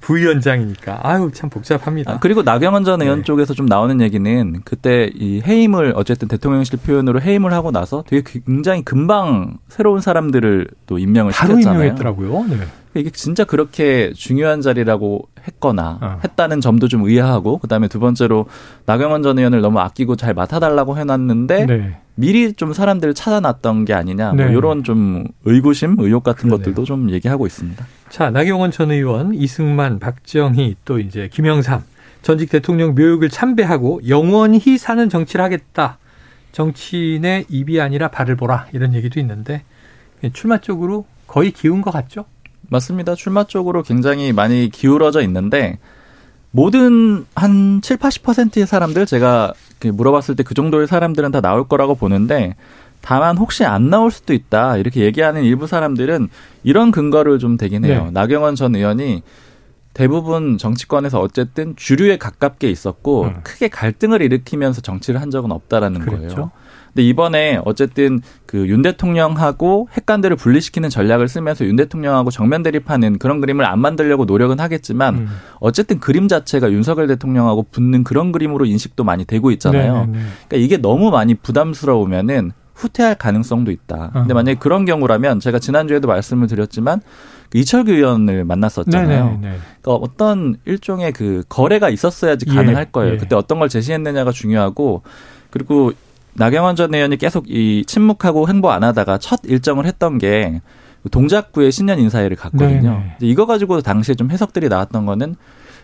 부위원장이니까 0.00 1.00
아유 1.02 1.30
참 1.32 1.50
복잡합니다. 1.50 2.12
아, 2.12 2.18
그리고 2.18 2.42
나경원 2.42 2.84
전 2.84 3.00
의원 3.02 3.18
네. 3.18 3.24
쪽에서 3.24 3.54
좀 3.54 3.66
나오는 3.66 4.00
얘기는 4.00 4.60
그때 4.64 5.10
이 5.14 5.42
해임을 5.46 5.92
어쨌든 5.96 6.28
대통령실 6.28 6.78
표현으로 6.78 7.20
해임을 7.20 7.52
하고 7.52 7.70
나서 7.70 8.04
되게 8.06 8.22
굉장히 8.46 8.82
금방 8.84 9.58
새로운 9.68 10.00
사람들을 10.00 10.68
또 10.86 10.98
임명을 10.98 11.32
시켰잖아요. 11.32 11.60
임명했더라고요. 11.60 12.46
네. 12.48 12.56
이게 12.94 13.10
진짜 13.10 13.44
그렇게 13.44 14.12
중요한 14.14 14.62
자리라고 14.62 15.28
했거나 15.46 15.98
어. 16.00 16.18
했다는 16.24 16.60
점도 16.62 16.88
좀 16.88 17.02
의아하고 17.04 17.58
그다음에 17.58 17.88
두 17.88 18.00
번째로 18.00 18.46
나경원 18.86 19.22
전 19.22 19.38
의원을 19.38 19.60
너무 19.60 19.80
아끼고 19.80 20.16
잘 20.16 20.32
맡아달라고 20.32 20.96
해놨는데 20.96 21.66
네. 21.66 21.98
미리 22.14 22.54
좀 22.54 22.72
사람들을 22.72 23.12
찾아놨던 23.12 23.84
게 23.84 23.92
아니냐 23.92 24.28
뭐 24.28 24.36
네. 24.36 24.44
뭐 24.44 24.52
이런 24.58 24.82
좀 24.82 25.24
의구심 25.44 25.96
의혹 25.98 26.24
같은 26.24 26.48
그러네요. 26.48 26.58
것들도 26.58 26.84
좀 26.84 27.10
얘기하고 27.10 27.46
있습니다. 27.46 27.84
자 28.16 28.30
나경원 28.30 28.70
전 28.70 28.92
의원 28.92 29.34
이승만 29.34 29.98
박정희 29.98 30.76
또 30.86 30.98
이제 30.98 31.28
김영삼 31.30 31.82
전직 32.22 32.48
대통령 32.48 32.94
묘역을 32.94 33.28
참배하고 33.28 34.00
영원히 34.08 34.78
사는 34.78 35.06
정치를 35.10 35.44
하겠다. 35.44 35.98
정치인의 36.52 37.44
입이 37.50 37.78
아니라 37.78 38.08
발을 38.08 38.36
보라 38.36 38.68
이런 38.72 38.94
얘기도 38.94 39.20
있는데 39.20 39.64
출마 40.32 40.56
쪽으로 40.56 41.04
거의 41.26 41.50
기운 41.50 41.82
것 41.82 41.90
같죠? 41.90 42.24
맞습니다. 42.70 43.16
출마 43.16 43.44
쪽으로 43.44 43.82
굉장히 43.82 44.32
많이 44.32 44.70
기울어져 44.70 45.20
있는데 45.20 45.78
모든 46.52 47.26
한 47.34 47.82
7, 47.82 47.98
80%의 47.98 48.66
사람들 48.66 49.04
제가 49.04 49.52
물어봤을 49.92 50.36
때 50.36 50.42
그 50.42 50.54
정도의 50.54 50.86
사람들은 50.86 51.32
다 51.32 51.42
나올 51.42 51.68
거라고 51.68 51.94
보는데 51.94 52.56
다만 53.06 53.38
혹시 53.38 53.64
안 53.64 53.88
나올 53.88 54.10
수도 54.10 54.34
있다 54.34 54.78
이렇게 54.78 55.02
얘기하는 55.02 55.44
일부 55.44 55.68
사람들은 55.68 56.28
이런 56.64 56.90
근거를 56.90 57.38
좀 57.38 57.56
대긴 57.56 57.84
해요. 57.84 58.06
네. 58.06 58.10
나경원 58.10 58.56
전 58.56 58.74
의원이 58.74 59.22
대부분 59.94 60.58
정치권에서 60.58 61.20
어쨌든 61.20 61.76
주류에 61.76 62.18
가깝게 62.18 62.68
있었고 62.68 63.26
음. 63.26 63.34
크게 63.44 63.68
갈등을 63.68 64.22
일으키면서 64.22 64.80
정치를 64.80 65.20
한 65.20 65.30
적은 65.30 65.52
없다라는 65.52 66.00
그렇죠. 66.00 66.34
거예요. 66.34 66.50
근데 66.88 67.04
이번에 67.04 67.60
어쨌든 67.64 68.22
그 68.44 68.66
윤 68.66 68.82
대통령하고 68.82 69.88
핵관들을 69.92 70.34
분리시키는 70.34 70.90
전략을 70.90 71.28
쓰면서 71.28 71.64
윤 71.64 71.76
대통령하고 71.76 72.32
정면 72.32 72.64
대립하는 72.64 73.18
그런 73.18 73.40
그림을 73.40 73.64
안 73.64 73.78
만들려고 73.78 74.24
노력은 74.24 74.58
하겠지만 74.58 75.14
음. 75.14 75.28
어쨌든 75.60 76.00
그림 76.00 76.26
자체가 76.26 76.72
윤석열 76.72 77.06
대통령하고 77.06 77.66
붙는 77.70 78.02
그런 78.02 78.32
그림으로 78.32 78.64
인식도 78.64 79.04
많이 79.04 79.24
되고 79.24 79.52
있잖아요. 79.52 79.92
네네네. 79.92 80.06
네, 80.06 80.18
네. 80.18 80.24
그러니까 80.48 80.56
이게 80.56 80.76
너무 80.76 81.12
많이 81.12 81.34
부담스러우면은 81.34 82.50
후퇴할 82.76 83.16
가능성도 83.16 83.70
있다. 83.70 84.10
근데 84.12 84.32
어. 84.32 84.34
만약에 84.34 84.58
그런 84.58 84.84
경우라면 84.84 85.40
제가 85.40 85.58
지난주에도 85.58 86.06
말씀을 86.06 86.46
드렸지만 86.46 87.00
그 87.50 87.58
이철규 87.58 87.92
의원을 87.92 88.44
만났었잖아요. 88.44 89.24
네네, 89.24 89.38
네. 89.40 89.58
그러니까 89.80 90.04
어떤 90.04 90.56
일종의 90.66 91.12
그 91.12 91.42
거래가 91.48 91.88
있었어야지 91.88 92.46
예, 92.48 92.54
가능할 92.54 92.86
예, 92.86 92.90
거예요. 92.90 93.14
예. 93.14 93.16
그때 93.16 93.34
어떤 93.34 93.58
걸 93.58 93.68
제시했느냐가 93.68 94.30
중요하고 94.30 95.02
그리고 95.50 95.92
나경원 96.34 96.76
전 96.76 96.94
의원이 96.94 97.16
계속 97.16 97.48
이 97.48 97.84
침묵하고 97.86 98.48
행보 98.48 98.70
안 98.70 98.84
하다가 98.84 99.18
첫 99.18 99.40
일정을 99.44 99.86
했던 99.86 100.18
게 100.18 100.60
동작구의 101.10 101.72
신년 101.72 101.98
인사회를 101.98 102.36
갔거든요. 102.36 103.02
이거 103.20 103.46
가지고 103.46 103.80
당시에 103.80 104.14
좀 104.16 104.30
해석들이 104.30 104.68
나왔던 104.68 105.06
거는 105.06 105.36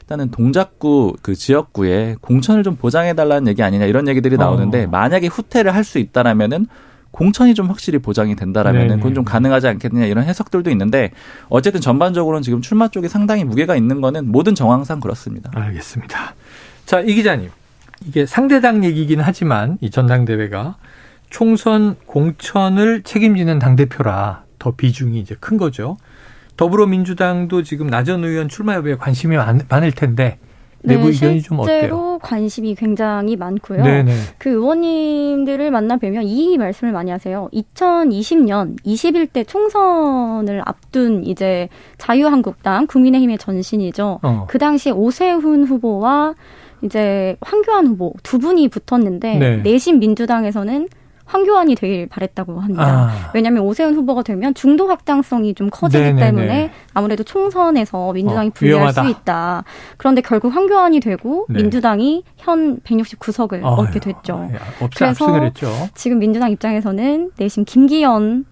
일단은 0.02 0.30
동작구 0.30 1.16
그 1.22 1.34
지역구에 1.34 2.16
공천을 2.20 2.62
좀 2.62 2.76
보장해 2.76 3.14
달라는 3.14 3.48
얘기 3.48 3.62
아니냐 3.62 3.86
이런 3.86 4.08
얘기들이 4.08 4.36
나오는데 4.36 4.84
어. 4.84 4.88
만약에 4.88 5.28
후퇴를 5.28 5.74
할 5.74 5.82
수 5.82 5.98
있다라면은 5.98 6.66
공천이 7.10 7.54
좀 7.54 7.66
확실히 7.66 7.98
보장이 7.98 8.36
된다라면 8.36 8.96
그건 8.98 9.14
좀 9.14 9.24
가능하지 9.24 9.66
않겠느냐 9.66 10.06
이런 10.06 10.24
해석들도 10.24 10.70
있는데 10.70 11.10
어쨌든 11.48 11.80
전반적으로는 11.80 12.42
지금 12.42 12.62
출마 12.62 12.88
쪽에 12.88 13.08
상당히 13.08 13.44
무게가 13.44 13.74
있는 13.76 14.00
거는 14.00 14.30
모든 14.30 14.54
정황상 14.54 15.00
그렇습니다. 15.00 15.50
알겠습니다. 15.54 16.34
자, 16.86 17.00
이 17.00 17.14
기자님. 17.14 17.50
이게 18.06 18.24
상대당 18.26 18.84
얘기긴 18.84 19.20
하지만 19.20 19.76
이 19.80 19.90
전당대회가 19.90 20.76
총선 21.30 21.96
공천을 22.06 23.02
책임지는 23.02 23.58
당대표라 23.58 24.44
더 24.58 24.70
비중이 24.70 25.18
이제 25.18 25.36
큰 25.38 25.56
거죠. 25.58 25.96
더불어민주당도 26.56 27.62
지금 27.62 27.86
나전 27.86 28.24
의원 28.24 28.48
출마 28.48 28.74
여부에 28.74 28.96
관심이 28.96 29.36
많 29.36 29.82
을 29.82 29.92
텐데 29.92 30.38
내부 30.84 31.04
네, 31.04 31.08
의견이 31.10 31.42
좀 31.42 31.60
어때요? 31.60 31.74
실제로 31.74 32.18
관심이 32.20 32.74
굉장히 32.74 33.36
많고요. 33.36 33.84
네네. 33.84 34.12
그 34.38 34.50
의원님들을 34.50 35.70
만나 35.70 35.96
뵈면 35.96 36.24
이 36.24 36.58
말씀을 36.58 36.92
많이 36.92 37.10
하세요. 37.10 37.48
2020년 37.52 38.76
21대 38.84 39.46
총선을 39.46 40.62
앞둔 40.64 41.24
이제 41.24 41.68
자유한국당 41.98 42.86
국민의힘의 42.86 43.38
전신이죠. 43.38 44.20
어. 44.22 44.46
그 44.48 44.58
당시 44.58 44.90
오세훈 44.90 45.64
후보와 45.64 46.34
이제 46.82 47.36
황교안 47.40 47.86
후보 47.86 48.12
두 48.24 48.38
분이 48.40 48.68
붙었는데 48.68 49.36
네. 49.36 49.56
내신 49.58 50.00
민주당에서는 50.00 50.88
황교안이 51.24 51.74
되길 51.74 52.06
바랬다고 52.08 52.60
합니다. 52.60 53.10
아. 53.10 53.30
왜냐하면 53.34 53.62
오세훈 53.62 53.94
후보가 53.94 54.22
되면 54.22 54.54
중도 54.54 54.88
확장성이 54.88 55.54
좀 55.54 55.70
커지기 55.70 56.02
네네네. 56.02 56.20
때문에 56.26 56.70
아무래도 56.94 57.22
총선에서 57.24 58.12
민주당이 58.12 58.48
어, 58.48 58.50
불리할 58.54 58.78
위험하다. 58.78 59.02
수 59.04 59.10
있다. 59.10 59.64
그런데 59.96 60.20
결국 60.20 60.54
황교안이 60.54 61.00
되고 61.00 61.46
네. 61.48 61.62
민주당이 61.62 62.24
현 62.36 62.80
169석을 62.80 63.62
어, 63.62 63.74
얻게 63.74 64.00
됐죠. 64.00 64.48
야, 64.54 64.58
그래서 64.96 65.50
지금 65.94 66.18
민주당 66.18 66.50
입장에서는 66.50 67.30
내심 67.36 67.64
김기현 67.64 68.44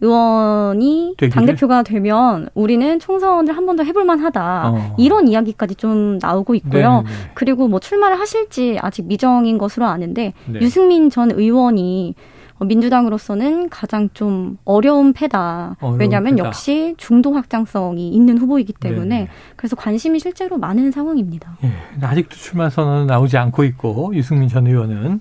의원이 0.00 1.14
당대표가 1.30 1.82
되면 1.82 2.48
우리는 2.54 2.98
총선을 2.98 3.56
한 3.56 3.64
번 3.66 3.74
더 3.76 3.82
해볼 3.82 4.04
만 4.04 4.20
하다. 4.20 4.70
어. 4.70 4.94
이런 4.98 5.26
이야기까지 5.26 5.74
좀 5.76 6.18
나오고 6.20 6.54
있고요. 6.56 7.02
네네. 7.02 7.30
그리고 7.34 7.66
뭐 7.66 7.80
출마를 7.80 8.20
하실지 8.20 8.78
아직 8.80 9.06
미정인 9.06 9.58
것으로 9.58 9.86
아는데 9.86 10.32
네. 10.46 10.60
유승민 10.60 11.10
전 11.10 11.30
의원이 11.30 12.14
민주당으로서는 12.60 13.68
가장 13.68 14.08
좀 14.14 14.58
어려운 14.64 15.12
패다. 15.12 15.76
어려운 15.80 15.98
왜냐하면 15.98 16.36
패다. 16.36 16.46
역시 16.46 16.94
중도 16.98 17.32
확장성이 17.32 18.10
있는 18.10 18.38
후보이기 18.38 18.74
때문에 18.74 19.18
네 19.22 19.28
그래서 19.56 19.74
관심이 19.76 20.18
실제로 20.20 20.56
많은 20.56 20.90
상황입니다. 20.92 21.56
예, 21.64 21.70
아직도 22.00 22.36
출마 22.36 22.70
선언은 22.70 23.06
나오지 23.08 23.36
않고 23.36 23.64
있고 23.64 24.12
유승민 24.14 24.48
전 24.48 24.66
의원은 24.66 25.20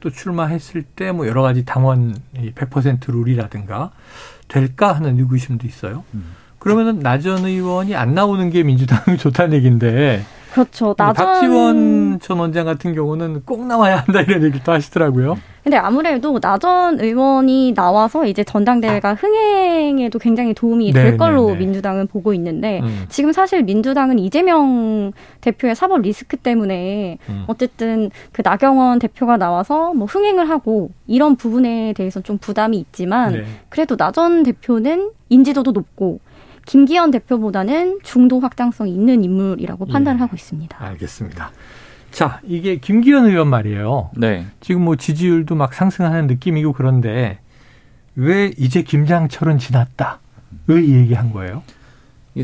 또 0.00 0.10
출마했을 0.10 0.82
때 0.82 1.12
뭐 1.12 1.26
여러 1.26 1.42
가지 1.42 1.64
당원 1.64 2.16
100% 2.34 3.10
룰이라든가 3.10 3.90
될까 4.48 4.92
하는 4.92 5.18
의구심도 5.18 5.66
있어요. 5.66 6.04
음. 6.14 6.34
그러면은 6.58 6.98
나전 6.98 7.44
의원이 7.44 7.94
안 7.94 8.14
나오는 8.14 8.50
게 8.50 8.62
민주당이 8.62 9.16
좋다는 9.18 9.54
얘기인데 9.56 10.24
그렇죠. 10.52 10.94
나전 10.96 11.26
박지원 11.26 12.20
전 12.20 12.38
원장 12.38 12.66
같은 12.66 12.94
경우는 12.94 13.42
꼭 13.44 13.66
나와야 13.66 13.98
한다 13.98 14.20
이런 14.20 14.42
얘기도 14.42 14.72
하시더라고요. 14.72 15.36
근데 15.62 15.76
아무래도 15.76 16.38
나전 16.40 17.00
의원이 17.00 17.74
나와서 17.74 18.24
이제 18.24 18.42
전당대회가 18.42 19.14
흥행에도 19.14 20.18
굉장히 20.18 20.54
도움이 20.54 20.92
될 20.92 21.04
네, 21.04 21.10
네 21.12 21.16
걸로 21.16 21.50
네. 21.50 21.56
민주당은 21.56 22.06
보고 22.06 22.32
있는데 22.32 22.80
음. 22.80 23.04
지금 23.10 23.32
사실 23.32 23.62
민주당은 23.62 24.18
이재명 24.18 25.12
대표의 25.42 25.74
사법 25.74 26.00
리스크 26.00 26.38
때문에 26.38 27.18
음. 27.28 27.44
어쨌든 27.46 28.10
그 28.32 28.40
나경원 28.42 29.00
대표가 29.00 29.36
나와서 29.36 29.92
뭐 29.92 30.06
흥행을 30.06 30.48
하고 30.48 30.90
이런 31.06 31.36
부분에 31.36 31.92
대해서 31.92 32.22
좀 32.22 32.38
부담이 32.38 32.78
있지만 32.78 33.32
네. 33.32 33.44
그래도 33.68 33.96
나전 33.96 34.42
대표는 34.42 35.10
인지도도 35.28 35.72
높고 35.72 36.20
김기현 36.66 37.10
대표보다는 37.10 38.00
중도 38.02 38.40
확장성이 38.40 38.92
있는 38.92 39.24
인물이라고 39.24 39.86
예. 39.88 39.92
판단을 39.92 40.20
하고 40.20 40.36
있습니다. 40.36 40.76
알겠습니다. 40.84 41.50
자, 42.10 42.40
이게 42.44 42.76
김기현 42.76 43.26
의원 43.26 43.48
말이에요. 43.48 44.10
네. 44.16 44.46
지금 44.60 44.82
뭐 44.82 44.96
지지율도 44.96 45.54
막 45.54 45.74
상승하는 45.74 46.26
느낌이고 46.26 46.72
그런데 46.72 47.38
왜 48.16 48.52
이제 48.58 48.82
김장철은 48.82 49.58
지났다? 49.58 50.18
왜 50.66 50.76
얘기한 50.76 51.32
거예요? 51.32 51.62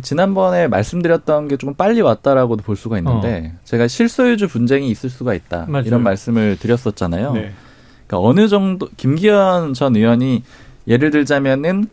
지난번에 0.02 0.68
말씀드렸던 0.68 1.48
게 1.48 1.56
조금 1.56 1.74
빨리 1.74 2.00
왔다라고도 2.00 2.62
볼 2.62 2.76
수가 2.76 2.98
있는데 2.98 3.52
어. 3.54 3.58
제가 3.64 3.88
실소유주 3.88 4.48
분쟁이 4.48 4.90
있을 4.90 5.10
수가 5.10 5.34
있다 5.34 5.66
맞아요. 5.68 5.86
이런 5.86 6.02
말씀을 6.02 6.56
드렸었잖아요. 6.58 7.32
네. 7.32 7.52
그러니까 8.06 8.28
어느 8.28 8.48
정도 8.48 8.88
김기현 8.96 9.74
전 9.74 9.96
의원이 9.96 10.42
예를 10.88 11.10
들자면은 11.10 11.88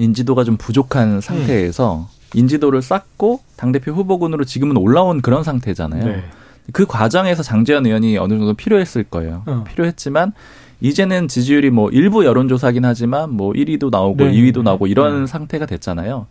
인지도가 0.00 0.44
좀 0.44 0.56
부족한 0.56 1.20
상태에서 1.20 2.06
음. 2.08 2.38
인지도를 2.38 2.80
쌓고 2.80 3.40
당대표 3.56 3.92
후보군으로 3.92 4.44
지금은 4.44 4.76
올라온 4.76 5.20
그런 5.20 5.44
상태잖아요. 5.44 6.04
네. 6.04 6.24
그 6.72 6.86
과정에서 6.86 7.42
장재현 7.42 7.86
의원이 7.86 8.16
어느 8.16 8.34
정도 8.34 8.54
필요했을 8.54 9.04
거예요. 9.04 9.42
어. 9.46 9.64
필요했지만 9.68 10.32
이제는 10.80 11.28
지지율이 11.28 11.70
뭐 11.70 11.90
일부 11.90 12.24
여론조사긴 12.24 12.84
하지만 12.84 13.30
뭐 13.30 13.52
1위도 13.52 13.90
나오고 13.90 14.24
네. 14.24 14.32
2위도 14.32 14.62
나오고 14.62 14.86
이런 14.86 15.20
네. 15.22 15.26
상태가 15.26 15.66
됐잖아요. 15.66 16.26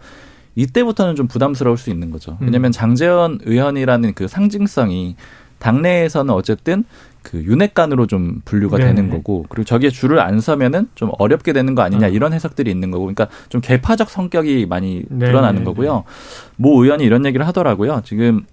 이때부터는 0.55 1.15
좀 1.15 1.27
부담스러울 1.27 1.77
수 1.77 1.89
있는 1.89 2.09
거죠. 2.09 2.37
왜냐하면 2.39 2.69
음. 2.69 2.71
장재현 2.71 3.39
의원이라는 3.43 4.13
그 4.15 4.27
상징성이 4.27 5.15
당내에서는 5.59 6.33
어쨌든 6.33 6.85
그 7.21 7.43
윤핵관으로 7.43 8.07
좀 8.07 8.41
분류가 8.45 8.77
네. 8.77 8.85
되는 8.85 9.09
거고 9.09 9.45
그리고 9.49 9.65
저기에 9.65 9.89
줄을 9.89 10.19
안 10.19 10.39
서면은 10.39 10.87
좀 10.95 11.11
어렵게 11.17 11.53
되는 11.53 11.75
거 11.75 11.81
아니냐 11.81 12.07
어. 12.07 12.09
이런 12.09 12.33
해석들이 12.33 12.71
있는 12.71 12.91
거고 12.91 13.05
그러니까 13.05 13.27
좀 13.49 13.61
개파적 13.61 14.09
성격이 14.09 14.65
많이 14.67 15.03
네. 15.09 15.27
드러나는 15.27 15.59
네, 15.59 15.65
거고요. 15.65 16.05
모 16.55 16.81
의원이 16.83 17.03
이런 17.03 17.25
얘기를 17.25 17.45
하더라고요. 17.47 18.01
지금 18.05 18.45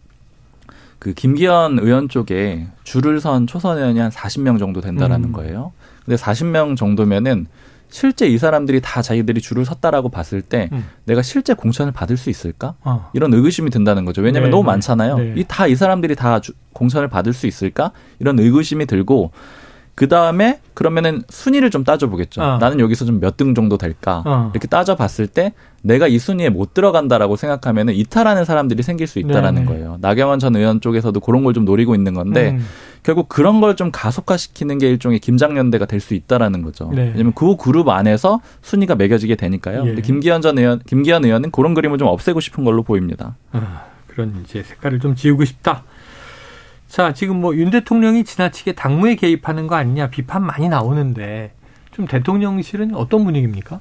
그 0.98 1.14
김기현 1.14 1.78
의원 1.78 2.08
쪽에 2.08 2.66
줄을 2.84 3.20
선 3.20 3.46
초선 3.46 3.78
의원이 3.78 3.98
한 3.98 4.10
40명 4.10 4.58
정도 4.58 4.80
된다라는 4.80 5.28
음. 5.28 5.32
거예요. 5.32 5.72
근데 6.04 6.16
40명 6.16 6.76
정도면은 6.76 7.46
실제 7.88 8.26
이 8.26 8.38
사람들이 8.38 8.80
다 8.82 9.02
자기들이 9.02 9.40
줄을 9.40 9.64
섰다라고 9.64 10.08
봤을 10.08 10.42
때 10.42 10.68
음. 10.72 10.84
내가 11.04 11.22
실제 11.22 11.54
공천을 11.54 11.92
받을 11.92 12.16
수 12.16 12.30
있을까? 12.30 12.74
어. 12.82 13.10
이런 13.12 13.32
의구심이 13.32 13.70
든다는 13.70 14.04
거죠. 14.04 14.22
왜냐하면 14.22 14.50
네, 14.50 14.56
너무 14.56 14.64
네. 14.64 14.72
많잖아요. 14.72 15.18
네. 15.18 15.34
이다 15.36 15.66
이 15.68 15.76
사람들이 15.76 16.16
다 16.16 16.40
주, 16.40 16.52
공천을 16.72 17.08
받을 17.08 17.32
수 17.32 17.46
있을까? 17.46 17.92
이런 18.18 18.38
의구심이 18.38 18.86
들고 18.86 19.30
그 19.96 20.08
다음에 20.08 20.60
그러면은 20.74 21.22
순위를 21.30 21.70
좀 21.70 21.82
따져보겠죠. 21.82 22.42
어. 22.42 22.58
나는 22.58 22.78
여기서 22.80 23.04
좀 23.06 23.18
몇 23.18 23.36
등 23.38 23.54
정도 23.54 23.78
될까? 23.78 24.22
어. 24.26 24.50
이렇게 24.52 24.68
따져봤을 24.68 25.26
때 25.26 25.52
내가 25.82 26.06
이 26.06 26.18
순위에 26.18 26.48
못 26.50 26.74
들어간다라고 26.74 27.36
생각하면은 27.36 27.94
이탈하는 27.94 28.44
사람들이 28.44 28.82
생길 28.82 29.06
수 29.06 29.18
있다라는 29.18 29.64
네네. 29.64 29.66
거예요. 29.66 29.96
나경원 30.00 30.38
전 30.38 30.54
의원 30.54 30.80
쪽에서도 30.80 31.18
그런 31.20 31.42
걸 31.44 31.54
좀 31.54 31.64
노리고 31.64 31.94
있는 31.94 32.12
건데 32.12 32.50
음. 32.50 32.66
결국 33.02 33.28
그런 33.30 33.60
걸 33.62 33.74
좀 33.74 33.90
가속화시키는 33.90 34.78
게 34.78 34.88
일종의 34.90 35.18
김장연대가 35.18 35.86
될 35.86 36.00
수 36.00 36.12
있다라는 36.14 36.60
거죠. 36.62 36.90
네. 36.94 37.10
왜냐면 37.12 37.32
그 37.34 37.56
그룹 37.56 37.88
안에서 37.88 38.40
순위가 38.62 38.96
매겨지게 38.96 39.34
되니까요. 39.36 39.80
예. 39.82 39.86
근데 39.86 40.02
김기현 40.02 40.42
전 40.42 40.58
의원, 40.58 40.80
김기현 40.86 41.24
의원은 41.24 41.52
그런 41.52 41.72
그림을 41.72 41.96
좀 41.96 42.08
없애고 42.08 42.40
싶은 42.40 42.64
걸로 42.64 42.82
보입니다. 42.82 43.34
아, 43.52 43.84
그런 44.08 44.42
이제 44.44 44.62
색깔을 44.62 45.00
좀 45.00 45.14
지우고 45.14 45.44
싶다. 45.46 45.84
자, 46.88 47.12
지금 47.12 47.40
뭐 47.40 47.54
윤 47.54 47.70
대통령이 47.70 48.24
지나치게 48.24 48.72
당무에 48.72 49.16
개입하는 49.16 49.66
거 49.66 49.74
아니냐 49.74 50.08
비판 50.10 50.44
많이 50.44 50.68
나오는데 50.68 51.52
좀 51.90 52.06
대통령실은 52.06 52.94
어떤 52.94 53.24
분위기입니까? 53.24 53.80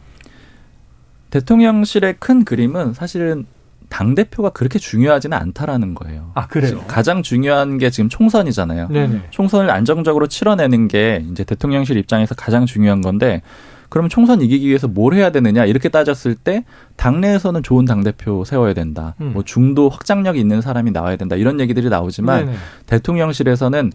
대통령실의 1.30 2.16
큰 2.20 2.46
그림은 2.46 2.94
사실은 2.94 3.46
당 3.90 4.16
대표가 4.16 4.50
그렇게 4.50 4.80
중요하지는 4.80 5.38
않다라는 5.38 5.94
거예요. 5.94 6.32
아 6.34 6.48
그래요? 6.48 6.84
가장 6.88 7.22
중요한 7.22 7.78
게 7.78 7.90
지금 7.90 8.10
총선이잖아요. 8.10 8.88
네네. 8.88 9.22
총선을 9.30 9.70
안정적으로 9.70 10.28
치러내는 10.28 10.88
게 10.88 11.24
이제 11.32 11.44
대통령실 11.44 11.98
입장에서 11.98 12.36
가장 12.36 12.66
중요한 12.66 13.02
건데 13.02 13.42
그러면 13.89 14.10
총선 14.10 14.42
이기기 14.42 14.68
위해서 14.68 14.88
뭘 14.88 15.13
해야 15.13 15.32
되느냐 15.32 15.65
이렇게 15.65 15.89
따졌을 15.89 16.36
때 16.36 16.65
당내에서는 16.96 17.63
좋은 17.63 17.86
당 17.86 18.04
대표 18.04 18.44
세워야 18.44 18.74
된다. 18.74 19.15
음. 19.22 19.32
뭐 19.34 19.44
중도 19.44 19.89
확장력 19.89 20.38
있는 20.38 20.62
사람이 20.62 20.92
나와야 20.92 21.15
된다. 21.15 21.36
이런 21.36 21.60
얘기들이 21.60 21.89
나오지만 21.89 22.46
네네. 22.46 22.58
대통령실에서는 22.88 23.92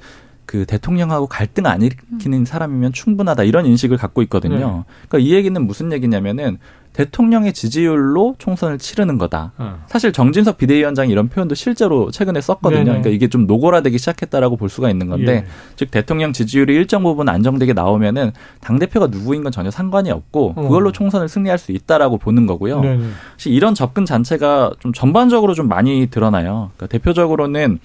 그 0.50 0.66
대통령하고 0.66 1.28
갈등 1.28 1.66
안 1.66 1.80
일으키는 1.80 2.44
사람이면 2.44 2.92
충분하다 2.92 3.44
이런 3.44 3.66
인식을 3.66 3.96
갖고 3.96 4.20
있거든요. 4.22 4.56
네. 4.56 4.94
그러니까 5.08 5.18
이 5.20 5.32
얘기는 5.32 5.64
무슨 5.64 5.92
얘기냐면은 5.92 6.58
대통령의 6.92 7.52
지지율로 7.52 8.34
총선을 8.38 8.78
치르는 8.78 9.16
거다. 9.16 9.52
어. 9.58 9.84
사실 9.86 10.12
정진석 10.12 10.58
비대위원장이 10.58 11.12
이런 11.12 11.28
표현도 11.28 11.54
실제로 11.54 12.10
최근에 12.10 12.40
썼거든요. 12.40 12.78
네네. 12.78 12.90
그러니까 12.90 13.10
이게 13.10 13.28
좀 13.28 13.46
노골화되기 13.46 13.96
시작했다라고 13.96 14.56
볼 14.56 14.68
수가 14.68 14.90
있는 14.90 15.06
건데, 15.06 15.32
예. 15.32 15.46
즉 15.76 15.92
대통령 15.92 16.32
지지율이 16.32 16.74
일정 16.74 17.04
부분 17.04 17.28
안정되게 17.28 17.72
나오면은 17.72 18.32
당 18.60 18.80
대표가 18.80 19.06
누구인 19.06 19.44
건 19.44 19.52
전혀 19.52 19.70
상관이 19.70 20.10
없고 20.10 20.54
어. 20.56 20.62
그걸로 20.62 20.90
총선을 20.90 21.28
승리할 21.28 21.58
수 21.58 21.70
있다라고 21.70 22.18
보는 22.18 22.46
거고요. 22.46 22.80
네네. 22.80 23.04
사실 23.36 23.52
이런 23.52 23.76
접근 23.76 24.04
자체가 24.04 24.72
좀 24.80 24.92
전반적으로 24.92 25.54
좀 25.54 25.68
많이 25.68 26.08
드러나요. 26.10 26.72
그러니까 26.74 26.88
대표적으로는 26.88 27.78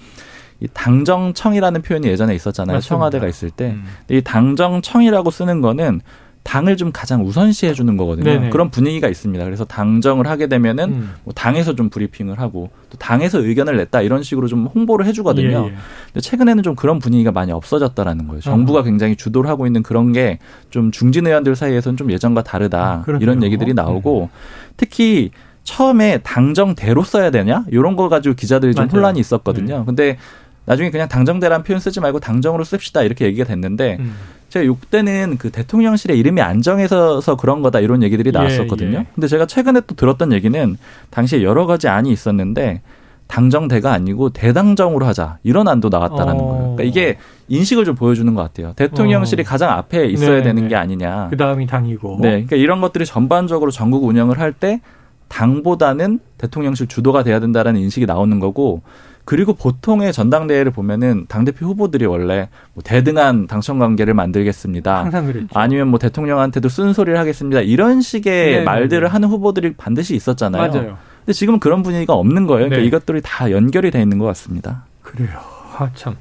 이 0.61 0.67
당정청이라는 0.73 1.81
표현이 1.81 2.07
예전에 2.07 2.33
있었잖아요. 2.35 2.75
맞습니다. 2.77 2.87
청와대가 2.95 3.27
있을 3.27 3.49
때. 3.49 3.71
음. 3.71 3.83
이 4.09 4.21
당정청이라고 4.21 5.29
쓰는 5.31 5.61
거는 5.61 6.01
당을 6.43 6.77
좀 6.77 6.91
가장 6.93 7.25
우선시해 7.25 7.73
주는 7.73 7.97
거거든요. 7.97 8.25
네네. 8.25 8.49
그런 8.51 8.69
분위기가 8.69 9.07
있습니다. 9.07 9.43
그래서 9.43 9.65
당정을 9.65 10.27
하게 10.27 10.45
되면은 10.45 10.83
음. 10.93 11.13
뭐 11.23 11.33
당에서 11.33 11.73
좀 11.75 11.89
브리핑을 11.89 12.39
하고 12.39 12.69
또 12.91 12.97
당에서 12.99 13.39
의견을 13.39 13.77
냈다 13.77 14.03
이런 14.03 14.21
식으로 14.21 14.47
좀 14.47 14.67
홍보를 14.67 15.07
해주거든요. 15.07 15.47
예, 15.63 15.67
예. 15.71 15.73
근데 16.13 16.19
최근에는 16.21 16.61
좀 16.61 16.75
그런 16.75 16.99
분위기가 16.99 17.31
많이 17.31 17.51
없어졌다라는 17.51 18.27
거예요. 18.27 18.41
정부가 18.41 18.81
어. 18.81 18.83
굉장히 18.83 19.15
주도를 19.15 19.49
하고 19.49 19.65
있는 19.65 19.81
그런 19.81 20.13
게 20.13 20.37
좀 20.69 20.91
중진 20.91 21.25
의원들 21.25 21.55
사이에서는 21.55 21.97
좀 21.97 22.11
예전과 22.11 22.43
다르다 22.43 23.03
아, 23.07 23.17
이런 23.19 23.41
얘기들이 23.41 23.73
나오고 23.73 24.29
음. 24.31 24.37
특히 24.77 25.31
처음에 25.63 26.19
당정대로 26.19 27.03
써야 27.03 27.31
되냐 27.31 27.65
이런 27.71 27.95
거 27.95 28.07
가지고 28.07 28.35
기자들이 28.35 28.75
좀 28.75 28.85
맞아요. 28.85 28.91
혼란이 28.91 29.19
있었거든요. 29.19 29.79
네. 29.79 29.83
근데 29.85 30.17
나중에 30.65 30.89
그냥 30.89 31.07
당정대란 31.07 31.63
표현 31.63 31.79
쓰지 31.79 31.99
말고 31.99 32.19
당정으로 32.19 32.63
씁시다 32.63 33.03
이렇게 33.03 33.25
얘기가 33.25 33.45
됐는데 33.45 33.97
음. 33.99 34.15
제가 34.49 34.65
요때는 34.65 35.37
그 35.37 35.51
대통령실의 35.51 36.17
이름이 36.17 36.41
안 36.41 36.61
정해서 36.61 37.21
그런 37.37 37.61
거다 37.61 37.79
이런 37.79 38.03
얘기들이 38.03 38.29
예, 38.29 38.31
나왔었거든요. 38.31 38.97
예, 38.97 38.99
예. 39.01 39.05
근데 39.13 39.27
제가 39.27 39.45
최근에 39.45 39.81
또 39.87 39.95
들었던 39.95 40.31
얘기는 40.31 40.77
당시에 41.09 41.43
여러 41.43 41.65
가지 41.65 41.87
안이 41.87 42.11
있었는데 42.11 42.81
당정대가 43.27 43.91
아니고 43.91 44.29
대당정으로 44.29 45.05
하자 45.07 45.39
이런 45.43 45.67
안도 45.67 45.89
나왔다라는 45.89 46.35
어. 46.35 46.45
거예요. 46.45 46.75
그러니까 46.75 46.83
이게 46.83 47.17
인식을 47.47 47.83
좀 47.83 47.95
보여주는 47.95 48.33
것 48.33 48.41
같아요. 48.43 48.73
대통령실이 48.75 49.41
어. 49.41 49.45
가장 49.45 49.71
앞에 49.71 50.05
있어야 50.07 50.29
네네. 50.29 50.43
되는 50.43 50.63
네. 50.63 50.69
게 50.69 50.75
아니냐. 50.75 51.27
그 51.31 51.37
다음이 51.37 51.65
당이고. 51.67 52.19
네, 52.21 52.29
그러니까 52.29 52.55
이런 52.55 52.81
것들이 52.81 53.05
전반적으로 53.05 53.71
전국 53.71 54.03
운영을 54.05 54.39
할 54.39 54.53
때 54.53 54.79
당보다는 55.27 56.19
대통령실 56.37 56.87
주도가 56.87 57.23
돼야 57.23 57.39
된다라는 57.39 57.81
인식이 57.81 58.05
나오는 58.05 58.39
거고 58.39 58.83
그리고 59.25 59.53
보통의 59.53 60.13
전당대회를 60.13 60.71
보면은 60.71 61.25
당대표 61.27 61.65
후보들이 61.65 62.05
원래 62.05 62.47
뭐 62.73 62.83
대등한 62.83 63.47
당청 63.47 63.79
관계를 63.79 64.13
만들겠습니다. 64.13 64.99
항상 65.03 65.25
그랬죠. 65.25 65.47
아니면 65.53 65.87
뭐 65.87 65.97
대통령한테도 65.99 66.69
쓴소리를 66.69 67.17
하겠습니다. 67.17 67.61
이런 67.61 68.01
식의 68.01 68.51
네, 68.51 68.57
네 68.59 68.63
말들을 68.63 69.01
네. 69.01 69.09
하는 69.09 69.27
후보들이 69.27 69.73
반드시 69.73 70.15
있었잖아요. 70.15 70.71
맞아요. 70.71 70.97
근데 71.19 71.33
지금은 71.33 71.59
그런 71.59 71.81
분위기가 71.81 72.13
없는 72.13 72.45
거예요. 72.45 72.69
그러니까 72.69 72.77
네. 72.77 72.85
이것들이 72.85 73.21
다 73.23 73.49
연결이 73.49 73.89
돼 73.89 73.99
있는 73.99 74.19
것 74.19 74.25
같습니다. 74.25 74.85
그래요. 75.01 75.39
아, 75.77 75.89
참. 75.95 76.15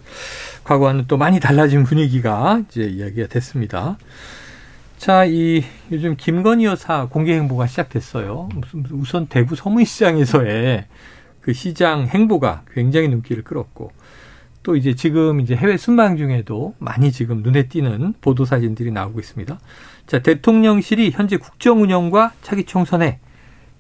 과거와는 0.64 1.04
또 1.06 1.18
많이 1.18 1.40
달라진 1.40 1.84
분위기가 1.84 2.62
이제 2.70 2.84
이야기가 2.84 3.28
됐습니다. 3.28 3.98
자, 4.96 5.26
이 5.26 5.62
요즘 5.92 6.16
김건희 6.16 6.64
여사 6.64 7.06
공개 7.06 7.34
행보가 7.34 7.66
시작됐어요. 7.66 8.48
우선 8.92 9.26
대구 9.26 9.54
서문시장에서의 9.56 10.86
그 11.44 11.52
시장 11.52 12.06
행보가 12.06 12.62
굉장히 12.72 13.08
눈길을 13.08 13.44
끌었고 13.44 13.92
또 14.62 14.76
이제 14.76 14.94
지금 14.94 15.42
이제 15.42 15.54
해외 15.54 15.76
순방 15.76 16.16
중에도 16.16 16.74
많이 16.78 17.12
지금 17.12 17.42
눈에 17.42 17.68
띄는 17.68 18.14
보도 18.22 18.46
사진들이 18.46 18.90
나오고 18.90 19.20
있습니다. 19.20 19.58
자, 20.06 20.18
대통령실이 20.20 21.10
현재 21.10 21.36
국정 21.36 21.82
운영과 21.82 22.32
차기 22.40 22.64
총선에 22.64 23.18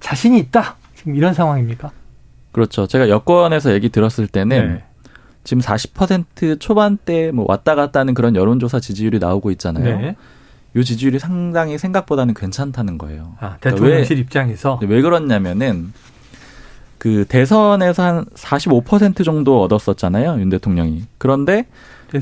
자신이 0.00 0.38
있다. 0.40 0.76
지금 0.94 1.16
이런 1.16 1.32
상황입니까? 1.32 1.90
그렇죠. 2.52 2.86
제가 2.86 3.08
여권에서 3.08 3.72
얘기 3.72 3.88
들었을 3.88 4.26
때는 4.26 4.74
네. 4.74 4.84
지금 5.42 5.62
40% 5.62 6.60
초반대 6.60 7.32
뭐 7.32 7.46
왔다 7.48 7.74
갔다 7.74 8.00
하는 8.00 8.12
그런 8.12 8.36
여론조사 8.36 8.78
지지율이 8.78 9.20
나오고 9.20 9.50
있잖아요. 9.52 10.00
네. 10.00 10.16
이 10.76 10.84
지지율이 10.84 11.18
상당히 11.18 11.78
생각보다는 11.78 12.34
괜찮다는 12.34 12.98
거예요. 12.98 13.36
아, 13.40 13.56
대통령실 13.62 13.80
그러니까 13.80 14.14
왜, 14.14 14.20
입장에서 14.20 14.78
왜 14.82 15.00
그렇냐면은 15.00 15.94
그 17.04 17.26
대선에서 17.28 18.02
한 18.02 18.24
45% 18.34 19.26
정도 19.26 19.60
얻었었잖아요. 19.60 20.40
윤 20.40 20.48
대통령이. 20.48 21.02
그런데 21.18 21.66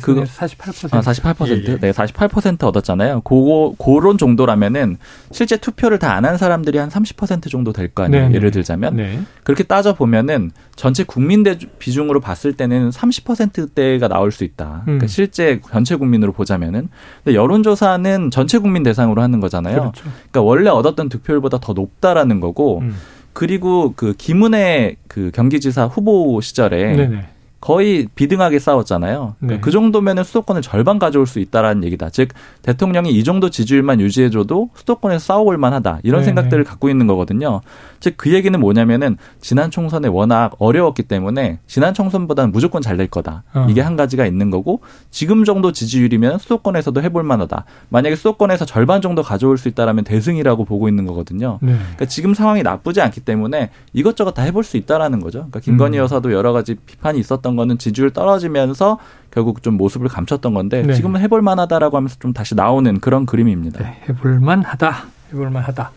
그 0.01 0.25
48%. 0.25 0.95
아, 0.95 1.01
48%. 1.03 1.69
예, 1.69 1.73
예. 1.73 1.79
네, 1.79 1.93
48% 1.93 2.65
얻었잖아요. 2.65 3.21
고거 3.21 3.75
고런 3.77 4.17
정도라면은 4.19 4.97
실제 5.31 5.57
투표를 5.57 5.99
다 6.01 6.17
안 6.17 6.25
한 6.25 6.37
사람들이 6.39 6.79
한 6.79 6.89
30% 6.89 7.49
정도 7.51 7.73
될 7.73 7.89
거 7.95 8.03
아니에요. 8.05 8.23
네, 8.25 8.29
네 8.31 8.35
예를 8.37 8.51
들자면. 8.51 8.97
네. 8.97 9.21
그렇게 9.45 9.63
따져 9.65 9.95
보면은 9.95 10.51
전체 10.75 11.05
국민 11.05 11.43
대 11.45 11.59
비중으로 11.79 12.19
봤을 12.21 12.55
때는 12.55 12.91
30%대가 12.91 14.09
나올 14.09 14.33
수 14.33 14.43
있다. 14.43 14.65
그러니까 14.65 14.81
음. 14.81 14.85
그러니까 14.87 15.07
실제 15.07 15.61
전체 15.71 15.95
국민으로 15.95 16.33
보자면은 16.33 16.89
근데 17.23 17.37
여론 17.37 17.63
조사는 17.63 18.31
전체 18.33 18.59
국민 18.59 18.83
대상으로 18.83 19.23
하는 19.23 19.39
거잖아요. 19.39 19.79
그렇죠. 19.79 20.03
그러니까 20.31 20.43
원래 20.43 20.71
얻었던 20.71 21.09
득표율보다 21.09 21.59
더 21.59 21.73
높다라는 21.73 22.41
거고 22.41 22.81
음. 22.81 22.97
그리고 23.33 23.93
그 23.97 24.15
김은혜 24.17 24.97
그 25.09 25.31
경기지사 25.33 25.87
후보 25.87 26.41
시절에 26.41 26.97
네네. 26.97 27.27
거의 27.63 28.09
비등하게 28.17 28.59
싸웠잖아요. 28.59 29.37
네. 29.39 29.61
그 29.61 29.71
정도면은 29.71 30.25
수도권을 30.25 30.63
절반 30.63 30.99
가져올 30.99 31.29
수 31.29 31.39
있다라는 31.39 31.85
얘기다. 31.85 32.11
즉 32.11 32.31
대통령이 32.63 33.13
이 33.13 33.23
정도 33.23 33.51
지지율만 33.51 34.01
유지해줘도 34.01 34.71
수도권에서 34.75 35.25
싸워볼 35.25 35.59
만하다 35.59 36.01
이런 36.03 36.23
네. 36.23 36.25
생각들을 36.27 36.65
갖고 36.65 36.89
있는 36.91 37.07
거거든요. 37.07 37.61
즉 38.03 38.17
그 38.19 38.33
얘기는 38.33 38.59
뭐냐면은 38.61 39.17
지난 39.41 39.71
총선에 39.71 40.07
워낙 40.09 40.55
어려웠기 40.59 41.05
때문에 41.05 41.59
지난 41.67 41.95
총선보다는 41.95 42.53
무조건 42.53 42.83
잘 42.83 42.93
될 42.93 43.07
거다. 43.07 43.43
어. 43.55 43.67
이게 43.71 43.81
한 43.81 43.97
가지가 43.97 44.27
있는 44.27 44.51
거고 44.51 44.81
지금 45.11 45.45
정도 45.45 45.73
지지율이면 45.73 46.39
수도권에서도 46.39 47.01
해볼 47.03 47.23
만하다. 47.23 47.65
만약에 47.89 48.17
수도권에서 48.17 48.67
절반 48.67 49.01
정도 49.01 49.23
가져올 49.23 49.57
수 49.57 49.69
있다라면 49.69 50.05
대승이라고 50.05 50.67
보고 50.67 50.89
있는 50.89 51.07
거거든요. 51.07 51.59
네. 51.63 51.73
그러니까 51.73 52.05
지금 52.05 52.35
상황이 52.35 52.63
나쁘지 52.63 53.01
않기 53.01 53.21
때문에 53.21 53.71
이것저것 53.95 54.33
다 54.33 54.43
해볼 54.43 54.63
수 54.63 54.77
있다라는 54.77 55.21
거죠. 55.21 55.39
그러니까 55.39 55.61
김건희 55.61 55.97
음. 55.99 56.03
여사도 56.03 56.33
여러 56.33 56.53
가지 56.53 56.75
비판이 56.75 57.19
있었던 57.19 57.57
거는 57.57 57.79
지지율 57.79 58.11
떨어지면서 58.11 58.99
결국 59.31 59.63
좀 59.63 59.79
모습을 59.79 60.09
감췄던 60.09 60.53
건데 60.53 60.83
네. 60.83 60.93
지금은 60.93 61.21
해볼 61.23 61.41
만하다라고 61.41 61.97
하면서 61.97 62.17
좀 62.21 62.33
다시 62.35 62.55
나오는 62.55 63.01
그런 63.01 63.25
그림입니다. 63.25 63.83
네, 63.83 64.03
해볼 64.09 64.41
만하다. 64.41 65.05
해볼 65.33 65.49
만하다. 65.51 65.91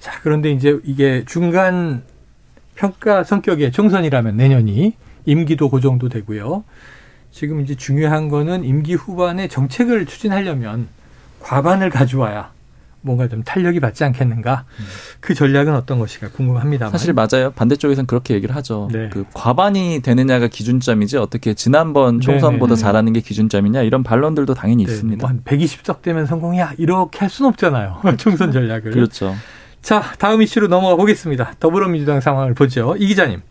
자, 0.00 0.18
그런데 0.22 0.50
이제 0.50 0.78
이게 0.84 1.24
중간 1.26 2.02
평가 2.74 3.22
성격의 3.22 3.72
총선이라면 3.72 4.36
내년이 4.36 4.94
임기도 5.26 5.68
고정도 5.68 6.08
그 6.08 6.14
되고요. 6.14 6.64
지금 7.30 7.60
이제 7.60 7.74
중요한 7.74 8.28
거는 8.28 8.64
임기 8.64 8.94
후반에 8.94 9.46
정책을 9.46 10.06
추진하려면 10.06 10.88
과반을 11.40 11.90
가져와야 11.90 12.50
뭔가 13.02 13.28
좀 13.28 13.42
탄력이 13.42 13.80
받지 13.80 14.04
않겠는가. 14.04 14.64
음. 14.78 14.84
그 15.20 15.34
전략은 15.34 15.74
어떤 15.74 15.98
것인가 15.98 16.28
궁금합니다. 16.30 16.90
사실 16.90 17.14
맞아요. 17.14 17.50
반대쪽에서는 17.52 18.06
그렇게 18.06 18.34
얘기를 18.34 18.54
하죠. 18.56 18.88
네. 18.92 19.08
그 19.10 19.24
과반이 19.32 20.00
되느냐가 20.02 20.48
기준점이지 20.48 21.16
어떻게 21.16 21.54
지난번 21.54 22.20
총선보다 22.20 22.74
네 22.74 22.80
잘하는 22.80 23.12
게 23.12 23.20
기준점이냐 23.20 23.82
이런 23.82 24.02
반론들도 24.02 24.54
당연히 24.54 24.84
네. 24.84 24.92
있습니다. 24.92 25.20
뭐 25.22 25.28
한 25.30 25.42
120석 25.44 26.02
되면 26.02 26.26
성공이야 26.26 26.74
이렇게 26.78 27.20
할 27.20 27.30
수는 27.30 27.50
없잖아요. 27.50 28.00
총선 28.18 28.52
전략을. 28.52 28.90
그렇죠. 28.90 29.34
자 29.82 30.02
다음 30.18 30.42
이슈로 30.42 30.68
넘어가 30.68 30.96
보겠습니다. 30.96 31.54
더불어민주당 31.58 32.20
상황을 32.20 32.54
보죠. 32.54 32.94
이 32.98 33.06
기자님. 33.06 33.42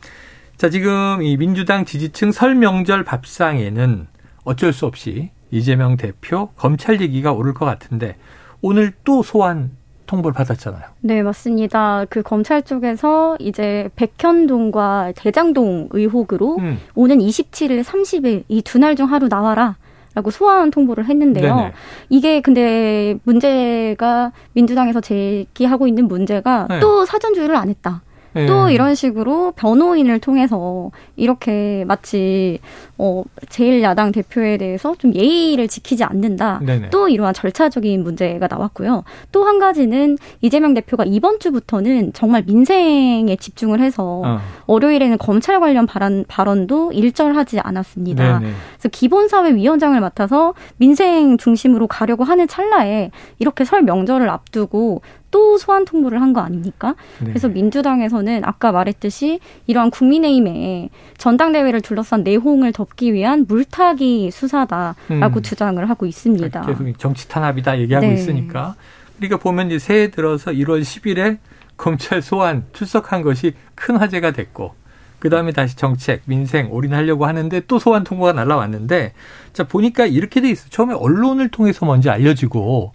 자 0.57 0.69
지금 0.69 1.21
이 1.23 1.37
민주당 1.37 1.85
지지층 1.85 2.31
설명절 2.31 3.03
밥상에는 3.03 4.07
어쩔 4.43 4.73
수 4.73 4.85
없이 4.85 5.31
이재명 5.51 5.97
대표 5.97 6.49
검찰 6.55 7.01
얘기가 7.01 7.31
오를 7.31 7.53
것 7.53 7.65
같은데 7.65 8.15
오늘 8.61 8.91
또 9.03 9.23
소환 9.23 9.71
통보를 10.05 10.33
받았잖아요. 10.33 10.81
네, 11.01 11.21
맞습니다. 11.21 12.05
그 12.09 12.23
검찰 12.23 12.63
쪽에서 12.63 13.37
이제 13.39 13.89
백현동과 13.95 15.13
대장동 15.15 15.89
의혹으로 15.91 16.57
음. 16.57 16.79
오는 16.95 17.19
27일, 17.19 17.83
30일 17.83 18.43
이 18.47 18.61
두 18.63 18.79
날 18.79 18.95
중 18.95 19.11
하루 19.11 19.27
나와라. 19.27 19.75
라고 20.15 20.31
소환 20.31 20.71
통보를 20.71 21.05
했는데요. 21.05 21.55
네네. 21.55 21.71
이게 22.09 22.41
근데 22.41 23.17
문제가 23.23 24.31
민주당에서 24.53 25.01
제기하고 25.01 25.87
있는 25.87 26.07
문제가 26.07 26.67
네. 26.69 26.79
또 26.79 27.05
사전 27.05 27.33
조율을 27.33 27.55
안 27.55 27.69
했다. 27.69 28.01
네. 28.33 28.45
또 28.45 28.69
이런 28.69 28.93
식으로 28.93 29.53
변호인을 29.55 30.19
통해서 30.19 30.91
이렇게 31.15 31.83
마치 31.87 32.59
어 32.97 33.23
제일 33.49 33.81
야당 33.81 34.11
대표에 34.11 34.57
대해서 34.57 34.93
좀 34.99 35.15
예의를 35.15 35.67
지키지 35.67 36.03
않는다. 36.03 36.59
네네. 36.63 36.89
또 36.91 37.09
이러한 37.09 37.33
절차적인 37.33 38.03
문제가 38.03 38.47
나왔고요. 38.47 39.03
또 39.31 39.43
한 39.49 39.57
가지는 39.57 40.17
이재명 40.41 40.75
대표가 40.75 41.05
이번 41.07 41.39
주부터는 41.39 42.13
정말 42.13 42.43
민생에 42.45 43.35
집중을 43.35 43.79
해서 43.79 44.21
어. 44.23 44.39
월요일에는 44.69 45.17
검찰 45.17 45.59
관련 45.59 45.87
발언 45.87 46.25
발언도 46.27 46.91
일절하지 46.91 47.59
않았습니다. 47.59 48.39
네네. 48.39 48.53
그래서 48.73 48.89
기본사회위원장을 48.89 49.99
맡아서 49.99 50.53
민생 50.77 51.37
중심으로 51.37 51.87
가려고 51.87 52.23
하는 52.23 52.47
찰나에 52.47 53.09
이렇게 53.39 53.65
설 53.65 53.81
명절을 53.81 54.29
앞두고 54.29 55.01
또 55.31 55.57
소환 55.57 55.85
통보를 55.85 56.21
한 56.21 56.29
거 56.33 56.41
아닙니까? 56.41 56.93
네. 57.19 57.29
그래서 57.29 57.47
민주당에서는 57.47 58.43
아까 58.45 58.71
말했듯이 58.71 59.39
이러한 59.65 59.89
국민의힘의 59.89 60.91
전당대회를 61.17 61.81
둘러싼 61.81 62.23
내홍을 62.23 62.71
덮기 62.71 63.13
위한 63.13 63.45
물타기 63.47 64.29
수사다라고 64.29 64.95
음. 65.09 65.41
주장을 65.41 65.89
하고 65.89 66.05
있습니다. 66.05 66.61
계속 66.61 66.99
정치 66.99 67.27
탄압이다 67.27 67.79
얘기하고 67.79 68.05
네. 68.05 68.13
있으니까. 68.13 68.75
그러니까 69.17 69.37
보면 69.37 69.67
이제 69.67 69.79
새해 69.79 70.11
들어서 70.11 70.51
1월 70.51 70.81
10일에 70.81 71.37
검찰 71.79 72.21
소환 72.21 72.65
출석한 72.73 73.23
것이 73.23 73.53
큰 73.73 73.95
화제가 73.95 74.31
됐고 74.31 74.75
그 75.17 75.29
다음에 75.29 75.51
다시 75.51 75.75
정책, 75.75 76.21
민생 76.25 76.71
올인하려고 76.71 77.25
하는데 77.25 77.61
또 77.67 77.79
소환 77.79 78.03
통보가 78.03 78.33
날라왔는데 78.33 79.13
자 79.53 79.63
보니까 79.63 80.05
이렇게 80.05 80.41
돼 80.41 80.49
있어. 80.49 80.69
처음에 80.69 80.93
언론을 80.93 81.49
통해서 81.49 81.85
먼저 81.85 82.11
알려지고 82.11 82.93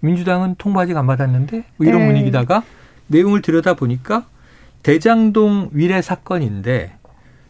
민주당은 0.00 0.56
통보 0.58 0.80
아직 0.80 0.96
안 0.96 1.06
받았는데 1.06 1.64
뭐 1.76 1.86
이런 1.86 2.02
네. 2.02 2.06
분위기다가 2.08 2.62
내용을 3.06 3.42
들여다 3.42 3.74
보니까 3.74 4.26
대장동 4.82 5.70
위례 5.72 6.02
사건인데 6.02 6.95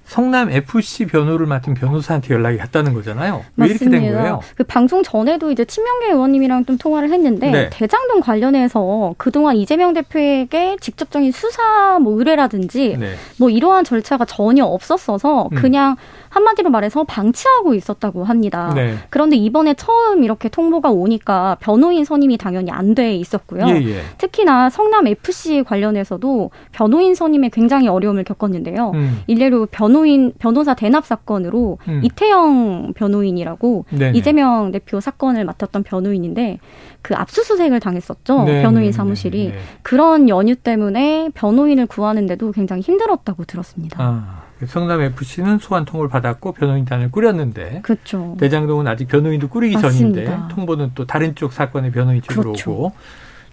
성남 0.07 0.51
FC 0.51 1.07
변호를 1.07 1.47
맡은 1.47 1.75
변호사한테 1.75 2.35
연락이 2.35 2.57
갔다는 2.59 2.95
거잖아요. 2.95 3.45
왜 3.57 3.69
맞습니다. 3.69 3.85
이렇게 3.97 4.07
된 4.07 4.15
거예요? 4.15 4.41
그 4.57 4.65
방송 4.65 5.03
전에도 5.03 5.51
이제 5.51 5.65
친명계 5.65 6.13
의원님이랑 6.13 6.65
좀 6.65 6.79
통화를 6.79 7.11
했는데 7.13 7.51
네. 7.51 7.71
대장동 7.71 8.21
관련해서 8.21 9.15
그동안 9.19 9.57
이재명 9.57 9.93
대표에게 9.93 10.77
직접적인 10.81 11.33
수사 11.33 11.99
뭐 12.01 12.19
의뢰라든지 12.19 12.97
네. 12.99 13.15
뭐 13.39 13.51
이러한 13.51 13.85
절차가 13.85 14.25
전혀 14.25 14.65
없었어서 14.65 15.49
음. 15.53 15.57
그냥 15.57 15.93
음. 15.93 16.27
한마디로 16.29 16.69
말해서 16.71 17.05
방치하고 17.05 17.75
있었다고 17.75 18.25
합니다. 18.25 18.73
네. 18.75 18.97
그런데 19.09 19.37
이번에 19.37 19.73
처음 19.75 20.23
이렇게 20.23 20.49
통보가 20.51 20.91
오니까 20.91 21.57
변호인 21.61 22.05
선임이 22.05 22.37
당연히 22.37 22.71
안 22.71 22.97
돼 22.97 23.15
있었고요. 23.17 23.67
예, 23.69 23.75
예. 23.85 24.01
특히나 24.17 24.71
성남 24.71 25.07
FC 25.07 25.65
관련해서도 25.65 26.51
변호인 26.73 27.15
선임에 27.15 27.51
굉장히 27.51 27.89
어려움을 27.89 28.25
겪었는데요. 28.25 28.93
음. 28.95 29.21
일례로 29.27 29.67
변호 29.71 29.96
인 30.05 30.33
변호사 30.39 30.75
대납 30.75 31.07
사건으로 31.07 31.79
음. 31.89 32.01
이태영 32.05 32.93
변호인이라고 32.95 33.87
네네. 33.91 34.19
이재명 34.19 34.71
대표 34.73 35.01
사건을 35.01 35.45
맡았던 35.45 35.85
변호인인데 35.85 36.59
그 37.03 37.15
압수수색을 37.15 37.81
당했었죠. 37.81 38.45
네 38.45 38.63
변호인 38.63 38.93
사무실이 38.93 39.49
네 39.53 39.59
그런 39.83 40.29
연유 40.29 40.57
때문에 40.57 41.31
변호인을 41.35 41.87
구하는데도 41.87 42.53
굉장히 42.53 42.83
힘들었다고 42.83 43.45
들었습니다. 43.45 43.97
아. 44.03 44.43
성남 44.67 45.03
FC는 45.03 45.59
소환 45.59 45.85
통보를 45.85 46.09
받았고 46.09 46.53
변호인단을 46.53 47.11
꾸렸는데 47.11 47.81
그렇죠. 47.83 48.37
대장동은 48.41 48.87
아직 48.89 49.07
변호인도 49.07 49.49
꾸리기 49.49 49.77
맞습니다. 49.77 50.25
전인데 50.25 50.55
통보는 50.55 50.91
또 50.95 51.07
다른 51.07 51.35
쪽 51.35 51.53
사건의 51.53 51.93
변호인 51.93 52.23
쪽으로 52.23 52.53
그렇죠. 52.53 52.71
오고 52.73 52.93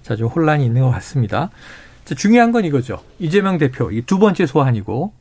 자 0.01 0.15
좀 0.15 0.27
혼란이 0.27 0.65
있는 0.65 0.82
것 0.82 0.91
같습니다. 0.91 1.49
자, 2.06 2.15
중요한 2.15 2.51
건 2.51 2.65
이거죠. 2.65 2.99
이재명 3.19 3.58
대표 3.58 3.89
이 3.91 4.01
두 4.06 4.17
번째 4.19 4.45
소환이고 4.45 5.12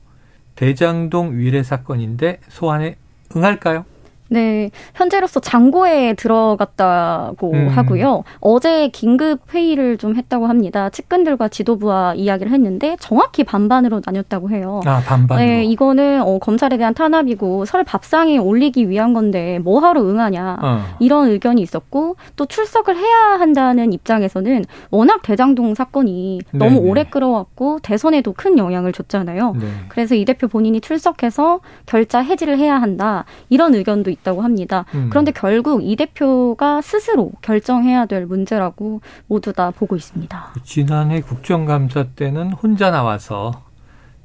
대장동 0.57 1.37
위례 1.39 1.63
사건인데 1.63 2.41
소환에 2.49 2.97
응할까요? 3.35 3.85
네, 4.33 4.71
현재로서 4.95 5.41
장고에 5.41 6.15
들어갔다고 6.15 7.53
음. 7.53 7.69
하고요. 7.69 8.25
어제 8.41 8.89
긴급 8.89 9.41
회의를 9.53 9.99
좀 9.99 10.17
했다고 10.17 10.47
합니다. 10.47 10.89
측근들과 10.89 11.49
지도부와 11.49 12.15
이야기를 12.15 12.51
했는데 12.51 12.97
정확히 12.99 13.45
반반으로 13.45 14.01
나뉘었다고 14.05 14.49
해요. 14.49 14.81
아, 14.87 15.03
반반. 15.05 15.37
네, 15.37 15.65
이거는 15.65 16.23
어, 16.23 16.39
검찰에 16.39 16.79
대한 16.79 16.95
탄압이고 16.95 17.67
설 17.67 17.85
밥상에 17.85 18.39
올리기 18.39 18.89
위한 18.89 19.13
건데 19.13 19.59
뭐하러 19.59 20.03
응하냐 20.03 20.59
어. 20.63 20.81
이런 20.99 21.29
의견이 21.29 21.61
있었고 21.61 22.17
또 22.37 22.47
출석을 22.47 22.97
해야 22.97 23.39
한다는 23.39 23.93
입장에서는 23.93 24.65
워낙 24.91 25.21
대장동 25.21 25.75
사건이 25.75 26.41
네 26.53 26.59
너무 26.59 26.79
오래 26.79 27.05
끌어왔고 27.05 27.81
대선에도 27.83 28.33
큰 28.33 28.57
영향을 28.57 28.93
줬잖아요. 28.93 29.57
네. 29.61 29.67
그래서 29.89 30.15
이 30.15 30.25
대표 30.25 30.49
본인이 30.49 30.81
출석해서 30.81 31.61
결자 31.85 32.21
해지를 32.21 32.57
해야 32.57 32.81
한다 32.81 33.27
이런 33.51 33.75
의견도 33.75 34.11
있. 34.11 34.22
있다고 34.23 34.43
합니다. 34.43 34.85
음. 34.95 35.09
그런데 35.11 35.33
결국 35.33 35.83
이 35.85 35.97
대표가 35.97 36.81
스스로 36.81 37.33
결정해야 37.43 38.07
될 38.07 38.27
문제라고 38.27 39.01
모두 39.27 39.53
다 39.53 39.71
보고 39.71 39.97
있습니다. 39.97 40.55
지난해 40.65 41.21
국정감사 41.21 42.07
때는 42.17 42.53
혼자 42.53 42.91
나와서 42.91 43.65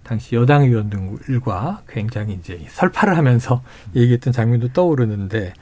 당시 0.04 0.36
여당 0.36 0.64
의원들과 0.64 1.82
굉장히 1.90 2.36
이제 2.36 2.66
설파를 2.70 3.18
하면서 3.18 3.62
얘기했던 3.96 4.32
장면도 4.32 4.70
떠오르는데 4.72 5.54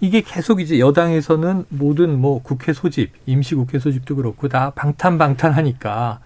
이게 0.00 0.20
계속 0.20 0.60
이제 0.60 0.80
여당에서는 0.80 1.66
모든 1.68 2.20
뭐 2.20 2.42
국회 2.42 2.72
소집, 2.72 3.12
임시 3.26 3.54
국회 3.54 3.78
소집도 3.78 4.16
그렇고 4.16 4.48
다 4.48 4.70
방탄방탄 4.70 5.52
하니까 5.52 6.20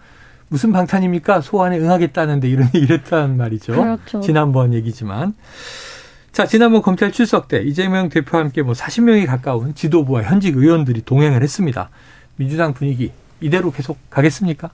무슨 0.49 0.73
방탄입니까? 0.73 1.43
소환에 1.43 1.79
응하겠다는데 1.79 2.49
이런 2.49 2.69
얘기를 2.75 2.99
했단 2.99 3.37
말이죠. 3.37 3.75
그렇죠. 3.75 4.21
지난번 4.21 4.73
얘기지만. 4.73 5.35
자, 6.33 6.47
지난번 6.47 6.83
검찰 6.83 7.11
출석 7.11 7.49
때 7.49 7.63
이재명 7.63 8.09
대표와 8.09 8.45
함께 8.45 8.63
뭐 8.63 8.75
40명이 8.75 9.27
가까운 9.27 9.75
지도부와 9.75 10.23
현직 10.23 10.57
의원들이 10.57 11.03
동행을 11.03 11.43
했습니다. 11.43 11.91
민주당 12.37 12.75
분위기 12.75 13.13
이대로 13.41 13.73
계속 13.73 13.99
가겠습니까? 14.11 14.71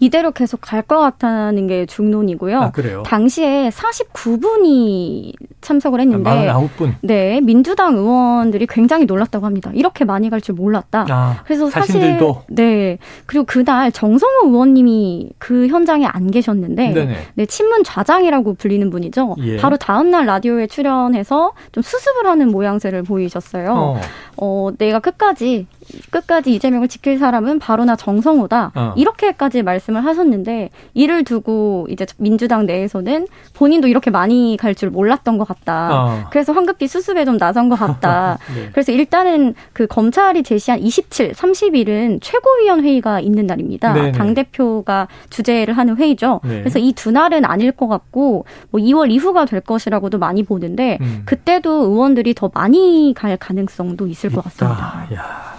이대로 0.00 0.32
계속 0.32 0.60
갈 0.60 0.82
것 0.82 0.98
같다는 0.98 1.66
게 1.66 1.86
중론이고요. 1.86 2.60
아, 2.60 2.70
그래요? 2.70 3.02
당시에 3.06 3.70
49분이 3.70 5.32
참석을 5.60 6.00
했는데 6.00 6.30
49분. 6.30 6.94
네, 7.00 7.40
민주당 7.40 7.96
의원들이 7.96 8.66
굉장히 8.66 9.06
놀랐다고 9.06 9.46
합니다. 9.46 9.70
이렇게 9.74 10.04
많이 10.04 10.28
갈 10.30 10.40
줄 10.44 10.54
몰랐다. 10.56 11.06
아, 11.08 11.40
그래서 11.44 11.70
사실 11.70 11.94
자신들도. 11.94 12.42
네. 12.48 12.98
그리고 13.24 13.46
그날 13.46 13.90
정성호 13.92 14.48
의원님이 14.48 15.30
그 15.38 15.68
현장에 15.68 16.04
안 16.04 16.30
계셨는데 16.30 16.90
네네. 16.90 17.16
네, 17.34 17.46
친문 17.46 17.82
좌장이라고 17.84 18.54
불리는 18.54 18.90
분이죠. 18.90 19.36
예. 19.38 19.56
바로 19.56 19.78
다음 19.78 20.10
날 20.10 20.26
라디오에 20.26 20.66
출연해서 20.66 21.52
좀 21.72 21.82
수습을 21.82 22.26
하는 22.26 22.48
모양새를 22.50 23.04
보이셨어요. 23.04 23.72
어. 23.74 24.00
어, 24.36 24.68
내가 24.76 24.98
끝까지 24.98 25.66
끝까지 26.10 26.54
이재명을 26.54 26.88
지킬 26.88 27.18
사람은 27.18 27.58
바로나 27.58 27.96
정성호다. 27.96 28.72
어. 28.74 28.94
이렇게까지 28.96 29.62
말씀을 29.62 30.04
하셨는데 30.04 30.70
이를 30.94 31.24
두고 31.24 31.86
이제 31.90 32.06
민주당 32.18 32.66
내에서는 32.66 33.26
본인도 33.54 33.88
이렇게 33.88 34.10
많이 34.10 34.56
갈 34.60 34.74
줄 34.74 34.90
몰랐던 34.90 35.38
것 35.38 35.46
같다. 35.46 35.88
어. 35.92 36.24
그래서 36.30 36.52
황급히 36.52 36.88
수습에 36.88 37.24
좀 37.24 37.38
나선 37.38 37.68
것 37.68 37.76
같다. 37.76 38.38
네. 38.56 38.70
그래서 38.72 38.90
일단은 38.90 39.54
그 39.72 39.86
검찰이 39.86 40.42
제시한 40.42 40.80
27, 40.80 41.32
30일은 41.32 42.18
최고위원 42.20 42.82
회의가 42.82 43.20
있는 43.20 43.46
날입니다. 43.46 44.10
당 44.12 44.34
대표가 44.34 45.06
주재를 45.30 45.76
하는 45.76 45.96
회의죠. 45.96 46.40
네. 46.44 46.58
그래서 46.60 46.78
이 46.80 46.92
두 46.94 47.10
날은 47.10 47.44
아닐 47.44 47.70
것 47.70 47.86
같고 47.86 48.46
뭐 48.70 48.80
2월 48.80 49.10
이후가 49.10 49.44
될 49.44 49.60
것이라고도 49.60 50.18
많이 50.18 50.42
보는데 50.42 50.98
음. 51.02 51.22
그때도 51.26 51.70
의원들이 51.86 52.34
더 52.34 52.50
많이 52.54 53.12
갈 53.16 53.36
가능성도 53.36 54.06
있을 54.06 54.30
있다. 54.30 54.36
것 54.36 54.44
같습니다. 54.44 55.06
야. 55.14 55.53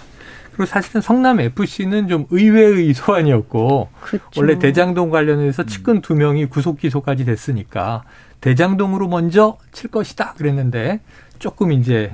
그리고 0.56 0.64
사실은 0.64 1.02
성남 1.02 1.38
FC는 1.38 2.08
좀 2.08 2.26
의외의 2.30 2.94
소환이었고 2.94 3.88
그렇죠. 4.00 4.26
원래 4.38 4.58
대장동 4.58 5.10
관련해서 5.10 5.64
음. 5.64 5.66
측근 5.66 6.00
두 6.00 6.14
명이 6.14 6.46
구속 6.46 6.78
기소까지 6.78 7.26
됐으니까 7.26 8.04
대장동으로 8.40 9.06
먼저 9.06 9.58
칠 9.72 9.90
것이다 9.90 10.32
그랬는데 10.34 11.00
조금 11.38 11.72
이제 11.72 12.10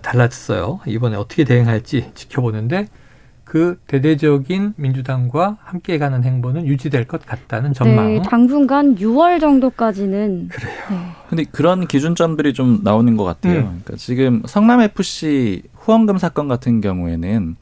달라졌어요. 0.00 0.80
이번에 0.86 1.16
어떻게 1.16 1.44
대응할지 1.44 2.10
지켜보는데 2.14 2.88
그 3.44 3.78
대대적인 3.86 4.74
민주당과 4.76 5.58
함께 5.62 5.98
가는 5.98 6.24
행보는 6.24 6.66
유지될 6.66 7.06
것 7.06 7.24
같다는 7.24 7.74
전망. 7.74 8.14
네, 8.14 8.22
당분간 8.22 8.96
6월 8.96 9.38
정도까지는. 9.38 10.48
그래요. 10.48 10.74
네. 10.90 10.96
근데 11.28 11.44
그런 11.44 11.86
기준점들이 11.86 12.54
좀 12.54 12.80
나오는 12.82 13.16
것 13.16 13.22
같아요. 13.22 13.60
음. 13.60 13.82
그러니까 13.84 13.96
지금 13.96 14.42
성남 14.46 14.80
FC 14.80 15.62
후원금 15.74 16.18
사건 16.18 16.48
같은 16.48 16.80
경우에는 16.80 17.54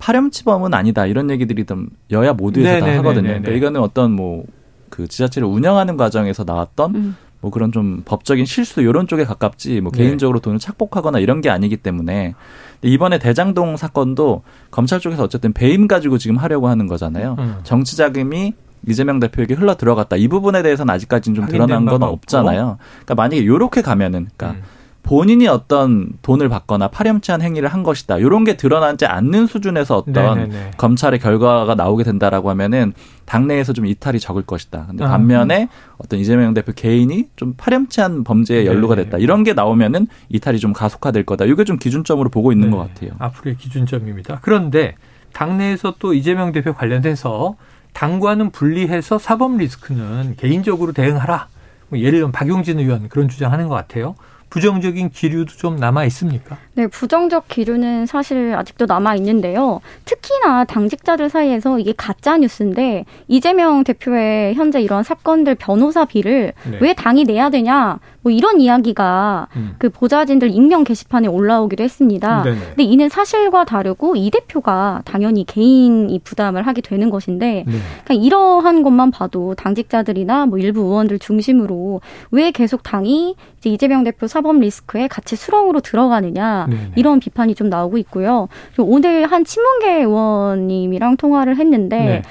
파렴치범은 0.00 0.74
아니다 0.74 1.06
이런 1.06 1.30
얘기들이 1.30 1.64
좀 1.64 1.88
여야 2.10 2.32
모두에서 2.32 2.84
네다 2.84 2.98
하거든요. 2.98 3.28
그러니까 3.28 3.52
이거는 3.52 3.80
어떤 3.80 4.10
뭐 4.12 4.44
그 4.90 5.08
지자체를 5.08 5.48
운영하는 5.48 5.96
과정에서 5.96 6.44
나왔던 6.44 6.94
음. 6.94 7.16
뭐 7.40 7.50
그런 7.50 7.72
좀 7.72 8.02
법적인 8.04 8.44
실수 8.44 8.82
이런 8.82 9.06
쪽에 9.06 9.24
가깝지 9.24 9.80
뭐 9.80 9.90
네. 9.92 10.02
개인적으로 10.02 10.40
돈을 10.40 10.58
착복하거나 10.58 11.20
이런 11.20 11.40
게 11.40 11.48
아니기 11.48 11.78
때문에 11.78 12.34
이번에 12.82 13.18
대장동 13.18 13.78
사건도 13.78 14.42
검찰 14.70 15.00
쪽에서 15.00 15.24
어쨌든 15.24 15.54
배임 15.54 15.88
가지고 15.88 16.18
지금 16.18 16.36
하려고 16.36 16.68
하는 16.68 16.86
거잖아요. 16.86 17.36
음. 17.38 17.60
정치 17.62 17.96
자금이 17.96 18.52
이재명 18.86 19.20
대표에게 19.20 19.54
흘러 19.54 19.76
들어갔다. 19.76 20.16
이 20.16 20.28
부분에 20.28 20.62
대해서는 20.62 20.92
아직까지는 20.92 21.34
좀 21.34 21.46
드러난 21.46 21.86
건 21.86 22.02
없잖아요. 22.02 22.76
그러니까 23.04 23.14
만약에 23.14 23.46
요렇게 23.46 23.80
가면은 23.80 24.28
그러니까 24.36 24.58
음. 24.58 24.62
본인이 25.02 25.48
어떤 25.48 26.10
돈을 26.22 26.48
받거나 26.48 26.88
파렴치한 26.88 27.42
행위를 27.42 27.68
한 27.68 27.82
것이다. 27.82 28.18
이런 28.18 28.44
게 28.44 28.56
드러나지 28.56 29.06
않는 29.06 29.46
수준에서 29.46 29.96
어떤 29.96 30.38
네네네. 30.38 30.70
검찰의 30.76 31.18
결과가 31.18 31.74
나오게 31.74 32.04
된다라고 32.04 32.50
하면은 32.50 32.92
당내에서 33.24 33.72
좀 33.72 33.86
이탈이 33.86 34.20
적을 34.20 34.42
것이다. 34.42 34.86
근데 34.88 35.04
아, 35.04 35.08
반면에 35.08 35.68
아, 35.70 35.94
어떤 35.98 36.18
이재명 36.18 36.54
대표 36.54 36.72
개인이 36.72 37.28
좀 37.36 37.54
파렴치한 37.56 38.24
범죄에 38.24 38.66
연루가 38.66 38.94
됐다. 38.94 39.18
이런 39.18 39.42
게 39.42 39.52
나오면은 39.52 40.06
이탈이 40.28 40.58
좀 40.58 40.72
가속화될 40.72 41.24
거다. 41.24 41.44
이게 41.44 41.64
좀 41.64 41.78
기준점으로 41.78 42.28
보고 42.28 42.52
있는 42.52 42.70
네. 42.70 42.76
것 42.76 42.82
같아요. 42.82 43.12
앞으로의 43.18 43.56
기준점입니다. 43.56 44.40
그런데 44.42 44.94
당내에서 45.32 45.94
또 45.98 46.12
이재명 46.12 46.52
대표 46.52 46.74
관련해서 46.74 47.56
당과는 47.92 48.50
분리해서 48.50 49.18
사법 49.18 49.56
리스크는 49.56 50.36
개인적으로 50.36 50.92
대응하라. 50.92 51.48
뭐 51.88 51.98
예를 51.98 52.12
들면 52.12 52.32
박용진 52.32 52.78
의원 52.78 53.08
그런 53.08 53.28
주장하는 53.28 53.68
것 53.68 53.74
같아요. 53.74 54.14
부정적인 54.50 55.10
기류도 55.10 55.54
좀 55.54 55.76
남아 55.76 56.04
있습니까? 56.06 56.58
네, 56.74 56.86
부정적 56.88 57.48
기류는 57.48 58.06
사실 58.06 58.54
아직도 58.54 58.86
남아 58.86 59.14
있는데요. 59.16 59.80
특히나 60.04 60.64
당직자들 60.64 61.30
사이에서 61.30 61.78
이게 61.78 61.94
가짜 61.96 62.36
뉴스인데 62.36 63.04
이재명 63.28 63.84
대표의 63.84 64.54
현재 64.54 64.80
이런 64.80 65.02
사건들 65.04 65.54
변호사비를 65.54 66.52
네. 66.70 66.78
왜 66.80 66.92
당이 66.92 67.24
내야 67.24 67.48
되냐? 67.50 67.98
뭐 68.22 68.30
이런 68.30 68.60
이야기가 68.60 69.48
음. 69.56 69.74
그 69.78 69.88
보좌진들 69.88 70.50
익명 70.50 70.84
게시판에 70.84 71.28
올라오기도 71.28 71.82
했습니다. 71.82 72.42
네네. 72.42 72.58
근데 72.58 72.82
이는 72.82 73.08
사실과 73.08 73.64
다르고 73.64 74.16
이 74.16 74.30
대표가 74.30 75.02
당연히 75.04 75.44
개인이 75.44 76.18
부담을 76.22 76.66
하게 76.66 76.82
되는 76.82 77.08
것인데 77.10 77.64
네. 77.66 77.72
그냥 78.04 78.22
이러한 78.22 78.82
것만 78.82 79.10
봐도 79.10 79.54
당직자들이나 79.54 80.46
뭐 80.46 80.58
일부 80.58 80.80
의원들 80.80 81.18
중심으로 81.18 82.00
왜 82.30 82.50
계속 82.50 82.82
당이 82.82 83.36
이제 83.58 83.70
이재명 83.70 84.04
대표 84.04 84.26
사법 84.26 84.58
리스크에 84.58 85.08
같이 85.08 85.36
수렁으로 85.36 85.80
들어가느냐 85.80 86.66
네네. 86.68 86.92
이런 86.96 87.20
비판이 87.20 87.54
좀 87.54 87.68
나오고 87.68 87.98
있고요. 87.98 88.48
오늘 88.78 89.26
한 89.26 89.44
친문계 89.44 90.02
의원님이랑 90.02 91.16
통화를 91.16 91.56
했는데 91.56 91.98
네. 91.98 92.22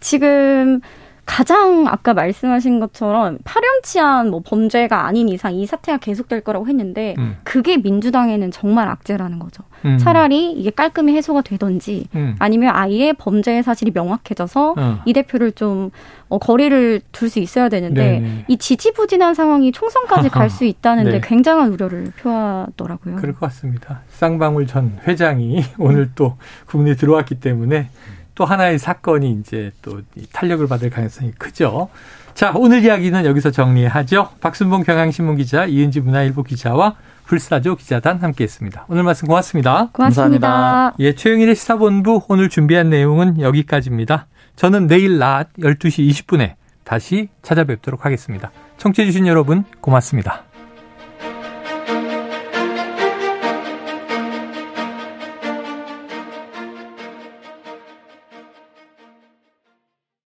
지금 0.00 0.80
가장 1.26 1.86
아까 1.88 2.14
말씀하신 2.14 2.80
것처럼 2.80 3.38
파렴치한 3.44 4.30
뭐 4.30 4.40
범죄가 4.44 5.06
아닌 5.06 5.28
이상 5.28 5.54
이 5.54 5.66
사태가 5.66 5.98
계속될 5.98 6.40
거라고 6.42 6.68
했는데 6.68 7.14
음. 7.18 7.36
그게 7.42 7.76
민주당에는 7.76 8.50
정말 8.52 8.88
악재라는 8.88 9.38
거죠. 9.40 9.64
음. 9.84 9.98
차라리 9.98 10.52
이게 10.52 10.70
깔끔히 10.70 11.14
해소가 11.16 11.42
되던지 11.42 12.06
음. 12.14 12.36
아니면 12.38 12.74
아예 12.74 13.12
범죄의 13.12 13.62
사실이 13.62 13.90
명확해져서 13.92 14.74
어. 14.78 15.02
이 15.04 15.12
대표를 15.12 15.52
좀 15.52 15.90
어, 16.28 16.38
거리를 16.38 17.02
둘 17.12 17.26
수 17.28 17.40
있어야 17.40 17.68
되는데 17.68 18.20
네네. 18.20 18.44
이 18.48 18.56
지지부진한 18.56 19.34
상황이 19.34 19.72
총선까지 19.72 20.28
갈 20.28 20.48
수 20.48 20.64
있다는데 20.64 21.10
네. 21.10 21.20
굉장한 21.20 21.72
우려를 21.72 22.12
표하더라고요. 22.18 23.16
그럴 23.16 23.34
것 23.34 23.40
같습니다. 23.40 24.02
쌍방울 24.10 24.66
전 24.68 24.98
회장이 25.06 25.62
오늘 25.78 26.10
또 26.14 26.36
국내에 26.66 26.94
들어왔기 26.94 27.40
때문에 27.40 27.90
또 28.36 28.44
하나의 28.44 28.78
사건이 28.78 29.32
이제 29.40 29.72
또 29.82 30.02
탄력을 30.32 30.64
받을 30.68 30.90
가능성이 30.90 31.32
크죠. 31.32 31.88
자, 32.34 32.52
오늘 32.54 32.84
이야기는 32.84 33.24
여기서 33.24 33.50
정리하죠. 33.50 34.28
박순봉 34.40 34.84
경향신문 34.84 35.36
기자, 35.36 35.64
이은지 35.64 36.00
문화일보 36.00 36.44
기자와 36.44 36.94
불사조 37.24 37.76
기자단 37.76 38.18
함께했습니다. 38.18 38.84
오늘 38.88 39.02
말씀 39.02 39.26
고맙습니다. 39.26 39.88
고맙습니다. 39.92 40.48
감사합니다. 40.48 40.94
예, 41.00 41.14
최영일의 41.14 41.56
시사본부 41.56 42.22
오늘 42.28 42.48
준비한 42.48 42.90
내용은 42.90 43.40
여기까지입니다. 43.40 44.26
저는 44.54 44.86
내일 44.86 45.18
낮 45.18 45.52
12시 45.54 46.08
20분에 46.10 46.54
다시 46.84 47.30
찾아뵙도록 47.42 48.04
하겠습니다. 48.04 48.52
청취해주신 48.76 49.26
여러분 49.26 49.64
고맙습니다. 49.80 50.45